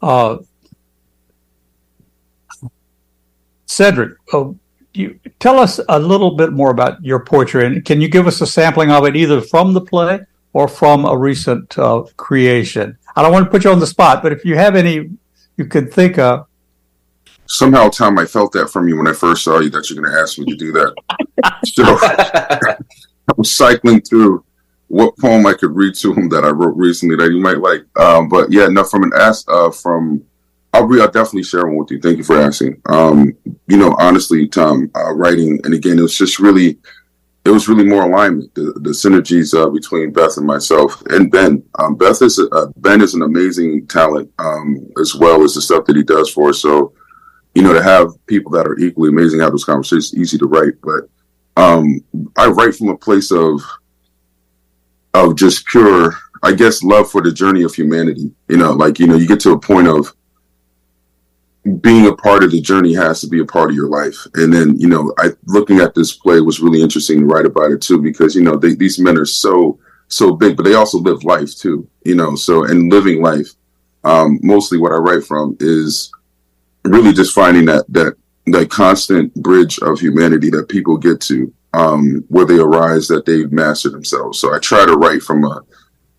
Uh, 0.01 0.39
Cedric, 3.67 4.17
oh, 4.33 4.57
you 4.93 5.17
tell 5.39 5.57
us 5.57 5.79
a 5.87 5.99
little 5.99 6.31
bit 6.31 6.51
more 6.51 6.71
about 6.71 7.01
your 7.01 7.21
poetry, 7.21 7.65
and 7.65 7.85
can 7.85 8.01
you 8.01 8.09
give 8.09 8.27
us 8.27 8.41
a 8.41 8.45
sampling 8.45 8.91
of 8.91 9.05
it, 9.05 9.15
either 9.15 9.39
from 9.39 9.71
the 9.71 9.79
play 9.79 10.19
or 10.51 10.67
from 10.67 11.05
a 11.05 11.17
recent 11.17 11.79
uh, 11.79 12.03
creation? 12.17 12.97
I 13.15 13.21
don't 13.21 13.31
want 13.31 13.45
to 13.45 13.51
put 13.51 13.63
you 13.63 13.71
on 13.71 13.79
the 13.79 13.87
spot, 13.87 14.21
but 14.21 14.33
if 14.33 14.43
you 14.43 14.57
have 14.57 14.75
any 14.75 15.11
you 15.59 15.65
could 15.65 15.93
think 15.93 16.17
of. 16.17 16.47
Somehow, 17.45 17.89
Tom, 17.89 18.17
I 18.17 18.25
felt 18.25 18.51
that 18.53 18.69
from 18.69 18.87
you 18.87 18.97
when 18.97 19.07
I 19.07 19.13
first 19.13 19.43
saw 19.43 19.59
you 19.59 19.69
that 19.71 19.89
you're 19.89 20.01
going 20.01 20.13
to 20.13 20.19
ask 20.19 20.37
me 20.37 20.45
to 20.45 20.55
do 20.55 20.71
that. 20.71 20.93
so 21.65 21.83
I 23.29 23.33
was 23.35 23.55
cycling 23.55 24.01
through 24.01 24.43
what 24.87 25.17
poem 25.17 25.45
I 25.45 25.53
could 25.53 25.75
read 25.75 25.95
to 25.95 26.13
him 26.13 26.29
that 26.29 26.43
I 26.43 26.49
wrote 26.49 26.75
recently 26.75 27.15
that 27.17 27.31
you 27.31 27.39
might 27.39 27.59
like. 27.59 27.81
Um, 27.99 28.29
but 28.29 28.51
yeah, 28.51 28.67
no, 28.67 28.83
from 28.83 29.03
an 29.03 29.11
ask 29.15 29.49
uh, 29.49 29.71
from 29.71 30.23
I'll 30.73 30.83
I'll 31.01 31.11
definitely 31.11 31.43
share 31.43 31.65
one 31.65 31.77
with 31.77 31.91
you. 31.91 31.99
Thank 31.99 32.17
you 32.17 32.23
for 32.23 32.39
asking. 32.39 32.81
Um, 32.87 33.35
you 33.67 33.77
know, 33.77 33.95
honestly, 33.99 34.47
Tom, 34.47 34.91
uh, 34.95 35.13
writing 35.13 35.59
and 35.63 35.73
again, 35.73 35.97
it 35.97 36.03
was 36.03 36.17
just 36.17 36.39
really 36.39 36.77
it 37.45 37.49
was 37.51 37.67
really 37.67 37.85
more 37.85 38.03
alignment. 38.03 38.53
The, 38.53 38.73
the 38.81 38.89
synergies 38.89 39.57
uh, 39.57 39.69
between 39.69 40.11
Beth 40.11 40.37
and 40.37 40.45
myself 40.45 41.01
and 41.07 41.31
Ben. 41.31 41.63
Um, 41.79 41.95
Beth 41.95 42.21
is 42.21 42.39
uh, 42.39 42.67
Ben 42.77 43.01
is 43.01 43.13
an 43.13 43.21
amazing 43.21 43.87
talent 43.87 44.31
um, 44.39 44.87
as 44.99 45.15
well 45.15 45.43
as 45.43 45.55
the 45.55 45.61
stuff 45.61 45.85
that 45.85 45.95
he 45.95 46.03
does 46.03 46.29
for 46.29 46.49
us. 46.49 46.59
So, 46.59 46.93
you 47.55 47.61
know, 47.61 47.73
to 47.73 47.81
have 47.81 48.09
people 48.27 48.51
that 48.51 48.67
are 48.67 48.77
equally 48.77 49.09
amazing 49.09 49.39
have 49.39 49.51
those 49.51 49.65
conversations 49.65 50.15
easy 50.15 50.37
to 50.37 50.47
write. 50.47 50.73
But 50.81 51.09
um, 51.61 52.01
I 52.37 52.47
write 52.47 52.75
from 52.75 52.89
a 52.89 52.97
place 52.97 53.31
of 53.31 53.61
of 55.13 55.35
just 55.35 55.65
pure, 55.65 56.13
I 56.43 56.53
guess, 56.53 56.83
love 56.83 57.09
for 57.09 57.21
the 57.21 57.31
journey 57.31 57.63
of 57.63 57.73
humanity. 57.73 58.31
You 58.49 58.57
know, 58.57 58.73
like 58.73 58.99
you 58.99 59.07
know, 59.07 59.15
you 59.15 59.27
get 59.27 59.39
to 59.41 59.53
a 59.53 59.59
point 59.59 59.87
of 59.87 60.13
being 61.77 62.07
a 62.07 62.15
part 62.15 62.43
of 62.43 62.51
the 62.51 62.61
journey 62.61 62.93
has 62.93 63.21
to 63.21 63.27
be 63.27 63.39
a 63.39 63.45
part 63.45 63.69
of 63.69 63.75
your 63.75 63.89
life. 63.89 64.15
And 64.35 64.53
then, 64.53 64.77
you 64.79 64.87
know, 64.87 65.13
I 65.17 65.29
looking 65.45 65.79
at 65.79 65.93
this 65.93 66.15
play 66.15 66.41
was 66.41 66.59
really 66.59 66.81
interesting 66.81 67.19
to 67.19 67.25
write 67.25 67.45
about 67.45 67.71
it 67.71 67.81
too, 67.81 68.01
because, 68.01 68.35
you 68.35 68.41
know, 68.41 68.55
they, 68.55 68.75
these 68.75 68.99
men 68.99 69.17
are 69.17 69.25
so, 69.25 69.79
so 70.07 70.33
big, 70.35 70.57
but 70.57 70.63
they 70.63 70.73
also 70.73 70.99
live 70.99 71.23
life 71.23 71.55
too, 71.55 71.87
you 72.03 72.15
know, 72.15 72.35
so, 72.35 72.65
and 72.65 72.91
living 72.91 73.21
life, 73.21 73.47
um, 74.03 74.39
mostly 74.41 74.77
what 74.77 74.91
I 74.91 74.95
write 74.95 75.23
from 75.23 75.57
is 75.59 76.11
really 76.85 77.13
just 77.13 77.33
finding 77.33 77.65
that, 77.65 77.85
that, 77.89 78.15
that 78.47 78.69
constant 78.69 79.33
bridge 79.35 79.79
of 79.79 79.99
humanity 79.99 80.49
that 80.51 80.69
people 80.69 80.97
get 80.97 81.21
to, 81.21 81.53
um, 81.73 82.23
where 82.29 82.45
they 82.45 82.57
arise 82.57 83.07
that 83.07 83.25
they've 83.25 83.51
mastered 83.51 83.93
themselves. 83.93 84.39
So 84.39 84.55
I 84.55 84.59
try 84.59 84.85
to 84.85 84.95
write 84.95 85.21
from 85.21 85.43
a, 85.43 85.61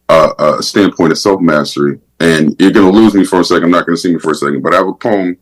a, 0.09 0.59
a 0.59 0.63
standpoint 0.63 1.13
of 1.13 1.19
self 1.19 1.41
mastery 1.41 1.99
and 2.21 2.55
you're 2.61 2.71
going 2.71 2.93
to 2.93 2.99
lose 2.99 3.15
me 3.15 3.25
for 3.25 3.41
a 3.41 3.45
second. 3.45 3.65
I'm 3.65 3.71
not 3.71 3.87
going 3.87 3.97
to 3.97 4.01
see 4.01 4.13
me 4.13 4.21
for 4.21 4.33
a 4.33 4.35
second, 4.35 4.63
but 4.63 4.75
I 4.75 4.79
have 4.79 4.89
a 4.89 4.95
poem 4.95 5.37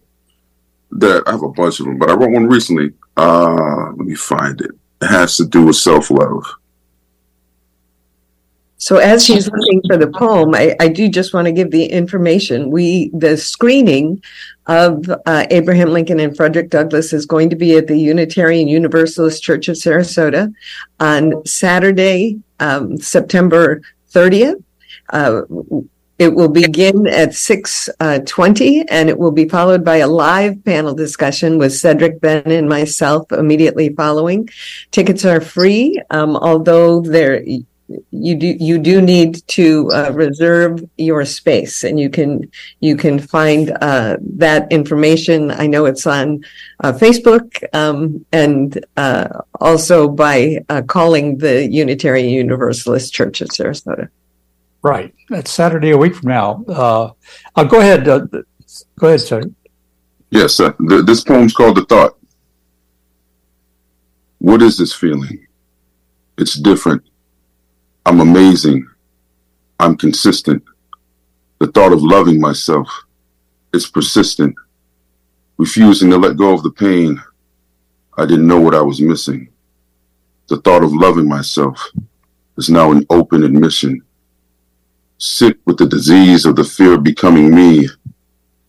that 0.93 1.25
I 1.27 1.33
have 1.33 1.43
a 1.43 1.49
bunch 1.49 1.81
of 1.81 1.87
them, 1.87 1.99
but 1.99 2.09
I 2.09 2.15
wrote 2.15 2.31
one 2.31 2.47
recently. 2.47 2.93
Uh, 3.17 3.91
let 3.91 4.07
me 4.07 4.15
find 4.15 4.61
it. 4.61 4.71
It 5.03 5.07
has 5.09 5.37
to 5.37 5.47
do 5.47 5.67
with 5.67 5.77
self 5.77 6.11
love. 6.11 6.45
So 8.81 8.99
as 8.99 9.25
she's 9.25 9.51
looking 9.51 9.83
for 9.89 9.97
the 9.97 10.07
poem, 10.07 10.55
I, 10.55 10.77
I, 10.79 10.87
do 10.87 11.09
just 11.09 11.35
want 11.35 11.47
to 11.47 11.53
give 11.53 11.73
the 11.73 11.85
information. 11.85 12.71
We 12.71 13.11
the 13.13 13.37
screening 13.37 14.23
of 14.67 15.05
uh, 15.27 15.47
Abraham 15.51 15.91
Lincoln 15.91 16.21
and 16.21 16.37
Frederick 16.37 16.71
Douglass 16.71 17.13
is 17.13 17.27
going 17.27 17.51
to 17.51 17.57
be 17.57 17.77
at 17.77 17.89
the 17.89 17.99
Unitarian 17.99 18.69
Universalist 18.69 19.43
Church 19.43 19.67
of 19.67 19.75
Sarasota 19.75 20.55
on 21.01 21.45
Saturday, 21.45 22.39
um, 22.61 22.99
September 22.99 23.83
30th. 24.13 24.63
Uh, 25.11 25.43
it 26.19 26.35
will 26.35 26.49
begin 26.49 27.07
at 27.07 27.31
6.20 27.31 28.81
uh, 28.81 28.85
and 28.91 29.09
it 29.09 29.19
will 29.19 29.31
be 29.31 29.49
followed 29.49 29.85
by 29.85 29.99
a 29.99 30.09
live 30.09 30.65
panel 30.65 30.95
discussion 30.95 31.59
with 31.59 31.73
Cedric, 31.73 32.21
Ben, 32.21 32.51
and 32.51 32.69
myself 32.69 33.31
immediately 33.33 33.91
following. 33.91 34.49
Tickets 34.91 35.25
are 35.25 35.41
free, 35.41 36.01
um, 36.11 36.37
although 36.37 37.01
they're 37.01 37.43
you 38.11 38.35
do 38.35 38.47
you 38.61 38.79
do 38.79 39.01
need 39.01 39.47
to 39.49 39.91
uh, 39.93 40.11
reserve 40.13 40.85
your 40.99 41.25
space 41.25 41.85
and 41.85 41.99
you 41.99 42.11
can 42.11 42.51
you 42.81 42.97
can 42.97 43.19
find 43.19 43.71
uh, 43.81 44.17
that 44.21 44.71
information 44.71 45.51
i 45.53 45.67
know 45.67 45.87
it's 45.87 46.07
on 46.07 46.45
uh, 46.85 46.93
facebook 46.93 47.63
um, 47.75 48.25
and 48.31 48.85
uh, 48.99 49.29
also 49.61 50.07
by 50.07 50.59
uh, 50.69 50.83
calling 50.83 51.39
the 51.39 51.67
unitarian 51.67 52.29
universalist 52.29 53.13
church 53.13 53.41
of 53.41 53.49
sarasota 53.49 54.09
Right. 54.83 55.15
That's 55.29 55.51
Saturday 55.51 55.91
a 55.91 55.99
week 55.99 56.15
from 56.15 56.29
now. 56.29 56.65
Uh, 56.69 57.11
uh, 57.57 57.65
go 57.65 57.81
ahead. 57.81 58.09
Uh, 58.09 58.21
go 58.99 59.09
ahead, 59.09 59.21
sir. 59.21 59.43
Yes, 60.31 60.61
uh, 60.61 60.73
th- 60.89 61.05
this 61.05 61.25
poem's 61.25 61.53
called 61.53 61.77
The 61.77 61.85
Thought. 61.85 62.17
What 64.39 64.63
is 64.63 64.79
this 64.79 64.93
feeling? 64.93 65.47
It's 66.37 66.55
different. 66.55 67.03
I'm 68.07 68.21
amazing. 68.21 68.89
I'm 69.81 69.97
consistent. 69.97 70.63
The 71.59 71.67
thought 71.67 71.93
of 71.93 72.03
loving 72.03 72.41
myself. 72.41 72.89
It's 73.73 73.91
persistent. 73.91 74.55
Refusing 75.57 76.11
to 76.11 76.17
let 76.17 76.37
go 76.37 76.55
of 76.55 76.63
the 76.63 76.71
pain. 76.71 77.21
I 78.17 78.27
didn't 78.27 78.47
know 78.47 78.61
what 78.61 78.75
I 78.75 78.83
was 78.83 79.01
missing. 79.01 79.49
The 80.49 80.59
thought 80.59 80.85
of 80.85 80.93
loving 80.93 81.29
myself 81.29 81.91
is 82.57 82.71
now 82.71 82.93
an 82.93 83.05
open 83.11 83.43
admission 83.43 84.03
sick 85.19 85.59
with 85.67 85.77
the 85.79 85.87
disease 85.87 86.47
of 86.47 86.55
the 86.55 86.65
fear 86.65 86.95
of 86.95 87.03
becoming 87.03 87.53
me. 87.55 87.89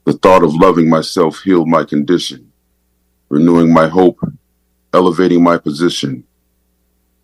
The 0.06 0.14
thought 0.14 0.44
of 0.44 0.56
loving 0.56 0.90
myself 0.90 1.42
healed 1.44 1.68
my 1.68 1.84
condition, 1.84 2.52
renewing 3.30 3.72
my 3.72 3.88
hope, 3.88 4.20
elevating 4.92 5.44
my 5.44 5.60
position. 5.60 6.24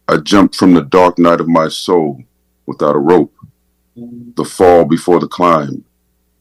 I 0.07 0.17
jumped 0.17 0.55
from 0.55 0.75
the 0.75 0.83
dark 0.83 1.17
night 1.17 1.41
of 1.41 1.47
my 1.47 1.67
soul 1.67 2.21
without 2.67 2.95
a 2.95 2.99
rope. 2.99 3.33
The 3.95 4.45
fall 4.45 4.85
before 4.85 5.19
the 5.19 5.27
climb. 5.27 5.83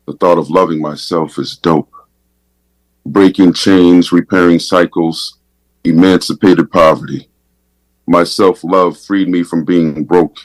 The 0.07 0.13
thought 0.15 0.37
of 0.37 0.51
loving 0.51 0.83
myself 0.83 1.39
is 1.39 1.57
dope. 1.57 1.91
Breaking 3.07 3.55
chains, 3.55 4.13
repairing 4.13 4.59
cycles, 4.59 5.39
emancipated 5.85 6.71
poverty. 6.71 7.31
My 8.07 8.25
self 8.25 8.63
love 8.63 8.99
freed 8.99 9.29
me 9.29 9.43
from 9.43 9.65
being 9.65 10.05
broke 10.05 10.39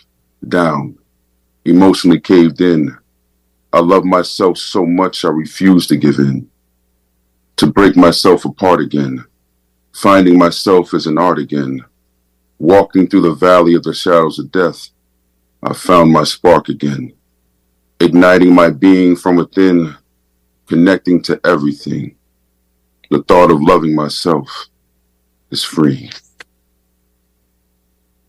down 0.48 0.99
emotionally 1.70 2.20
caved 2.20 2.62
in. 2.62 2.98
I 3.72 3.80
love 3.80 4.04
myself 4.04 4.58
so 4.58 4.86
much 4.86 5.24
I 5.24 5.30
refuse 5.30 5.86
to 5.88 5.98
give 5.98 6.18
in. 6.18 6.50
To 7.58 7.68
break 7.68 7.96
myself 7.96 8.46
apart 8.46 8.82
again. 8.82 9.24
Finding 9.94 10.38
myself 10.38 10.94
as 10.94 11.06
an 11.06 11.18
art 11.18 11.38
again. 11.38 11.84
Walking 12.58 13.08
through 13.08 13.22
the 13.22 13.34
valley 13.34 13.76
of 13.76 13.84
the 13.84 13.94
shadows 13.94 14.40
of 14.40 14.52
death. 14.52 14.90
I 15.62 15.74
found 15.74 16.12
my 16.12 16.24
spark 16.24 16.70
again. 16.70 17.14
Igniting 18.00 18.54
my 18.54 18.70
being 18.70 19.16
from 19.16 19.36
within. 19.36 19.96
Connecting 20.68 21.22
to 21.24 21.40
everything. 21.46 22.16
The 23.12 23.24
thought 23.24 23.52
of 23.52 23.62
loving 23.62 23.94
myself 23.94 24.68
is 25.52 25.64
free. 25.64 26.10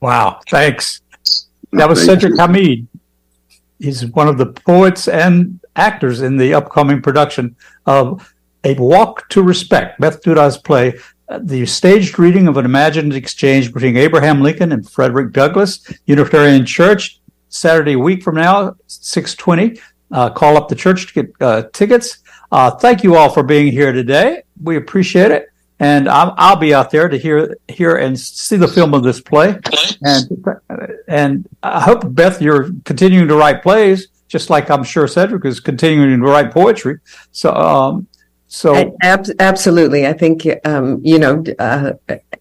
Wow. 0.00 0.40
Thanks. 0.50 1.02
That 1.72 1.88
was 1.88 2.04
Thank 2.04 2.20
Cedric 2.20 2.32
you. 2.32 2.38
Hameed 2.38 2.89
he's 3.80 4.06
one 4.06 4.28
of 4.28 4.38
the 4.38 4.46
poets 4.46 5.08
and 5.08 5.58
actors 5.76 6.20
in 6.20 6.36
the 6.36 6.54
upcoming 6.54 7.02
production 7.02 7.56
of 7.86 8.32
A 8.64 8.74
Walk 8.74 9.28
to 9.30 9.42
Respect, 9.42 10.00
Beth 10.00 10.22
Duda's 10.22 10.58
play, 10.58 10.98
the 11.40 11.64
staged 11.66 12.18
reading 12.18 12.48
of 12.48 12.56
an 12.56 12.64
imagined 12.64 13.14
exchange 13.14 13.72
between 13.72 13.96
Abraham 13.96 14.40
Lincoln 14.40 14.72
and 14.72 14.88
Frederick 14.88 15.32
Douglass, 15.32 15.80
Unitarian 16.06 16.66
Church, 16.66 17.20
Saturday 17.48 17.96
week 17.96 18.22
from 18.22 18.36
now, 18.36 18.74
620. 18.86 19.80
Uh, 20.12 20.30
call 20.30 20.56
up 20.56 20.68
the 20.68 20.74
church 20.74 21.06
to 21.06 21.22
get 21.22 21.32
uh, 21.40 21.62
tickets. 21.72 22.18
Uh, 22.50 22.70
thank 22.70 23.04
you 23.04 23.14
all 23.14 23.30
for 23.30 23.44
being 23.44 23.70
here 23.70 23.92
today. 23.92 24.42
We 24.62 24.76
appreciate 24.76 25.30
it 25.30 25.49
and 25.80 26.08
I'll, 26.08 26.34
I'll, 26.36 26.56
be 26.56 26.72
out 26.74 26.90
there 26.90 27.08
to 27.08 27.16
hear 27.16 27.56
hear 27.68 27.96
and 27.96 28.18
see 28.18 28.56
the 28.56 28.68
film 28.68 28.94
of 28.94 29.02
this 29.02 29.20
play. 29.20 29.58
And 30.02 30.46
and 31.08 31.48
I 31.62 31.80
hope 31.80 32.02
Beth, 32.14 32.40
you're 32.40 32.70
continuing 32.84 33.28
to 33.28 33.34
write 33.34 33.62
plays, 33.62 34.08
just 34.28 34.50
like 34.50 34.70
I'm 34.70 34.84
sure 34.84 35.08
Cedric 35.08 35.44
is 35.44 35.58
continuing 35.58 36.20
to 36.20 36.26
write 36.26 36.52
poetry. 36.52 37.00
So 37.32 37.52
um, 37.52 38.06
So, 38.52 38.96
Ab- 39.02 39.30
absolutely. 39.38 40.08
I 40.08 40.12
think, 40.12 40.44
um, 40.64 41.00
you 41.04 41.20
know, 41.20 41.44
uh, 41.60 41.92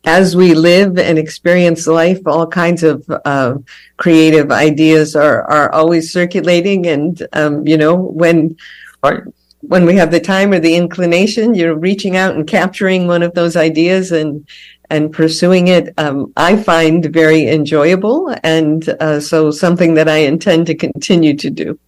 as 0.06 0.36
we 0.36 0.56
live 0.56 0.98
and 0.98 1.20
experience 1.20 1.86
life, 1.86 2.20
all 2.26 2.48
kinds 2.48 2.82
of 2.82 3.06
uh, 3.26 3.60
creative 3.98 4.52
ideas 4.52 5.16
are, 5.16 5.44
are 5.44 5.72
always 5.72 6.12
circulating. 6.12 6.88
And, 6.88 7.28
um, 7.34 7.68
you 7.68 7.78
know, 7.78 7.96
when, 7.96 8.58
right. 9.04 9.22
When 9.62 9.86
we 9.86 9.96
have 9.96 10.12
the 10.12 10.20
time 10.20 10.54
or 10.54 10.60
the 10.60 10.76
inclination, 10.76 11.54
you're 11.54 11.76
reaching 11.76 12.16
out 12.16 12.36
and 12.36 12.48
capturing 12.48 13.08
one 13.08 13.24
of 13.24 13.34
those 13.34 13.56
ideas 13.56 14.12
and, 14.12 14.48
and 14.90 15.12
pursuing 15.12 15.68
it, 15.68 15.94
um, 15.98 16.32
I 16.38 16.56
find 16.56 17.06
very 17.06 17.48
enjoyable. 17.48 18.34
And 18.44 18.88
uh, 18.88 19.20
so 19.20 19.52
something 19.52 19.96
that 19.96 20.08
I 20.08 20.18
intend 20.18 20.68
to 20.68 20.76
continue 20.76 21.36
to 21.38 21.50
do. 21.50 21.80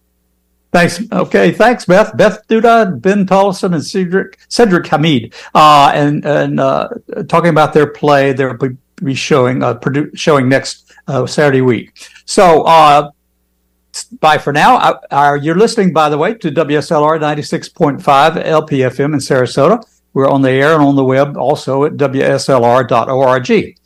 Thanks. 0.72 1.02
Okay. 1.12 1.52
Thanks, 1.52 1.84
Beth. 1.84 2.16
Beth 2.16 2.46
Duda, 2.48 3.00
Ben 3.00 3.26
Tollison, 3.26 3.74
and 3.74 3.84
Cedric, 3.84 4.38
Cedric 4.48 4.84
Hameed, 4.84 5.34
uh, 5.54 5.92
and, 5.94 6.24
and, 6.24 6.60
uh, 6.60 6.88
talking 7.28 7.50
about 7.50 7.74
their 7.74 7.86
play. 7.86 8.32
They'll 8.32 8.56
be, 8.56 8.76
be 8.96 9.14
showing, 9.14 9.62
uh, 9.62 9.78
produ- 9.78 10.16
showing 10.16 10.48
next, 10.48 10.92
uh, 11.08 11.26
Saturday 11.26 11.60
week. 11.60 12.08
So, 12.24 12.62
uh, 12.62 13.10
bye 14.20 14.38
for 14.38 14.52
now. 14.52 15.00
Uh, 15.10 15.38
you're 15.40 15.58
listening, 15.58 15.92
by 15.92 16.08
the 16.08 16.18
way, 16.18 16.34
to 16.34 16.50
WSLR 16.50 17.20
96.5 17.20 18.00
LPFM 18.02 19.12
in 19.12 19.20
Sarasota. 19.20 19.82
We're 20.14 20.28
on 20.28 20.42
the 20.42 20.50
air 20.50 20.74
and 20.74 20.82
on 20.82 20.96
the 20.96 21.04
web 21.04 21.36
also 21.36 21.84
at 21.84 21.92
WSLR.org. 21.92 23.76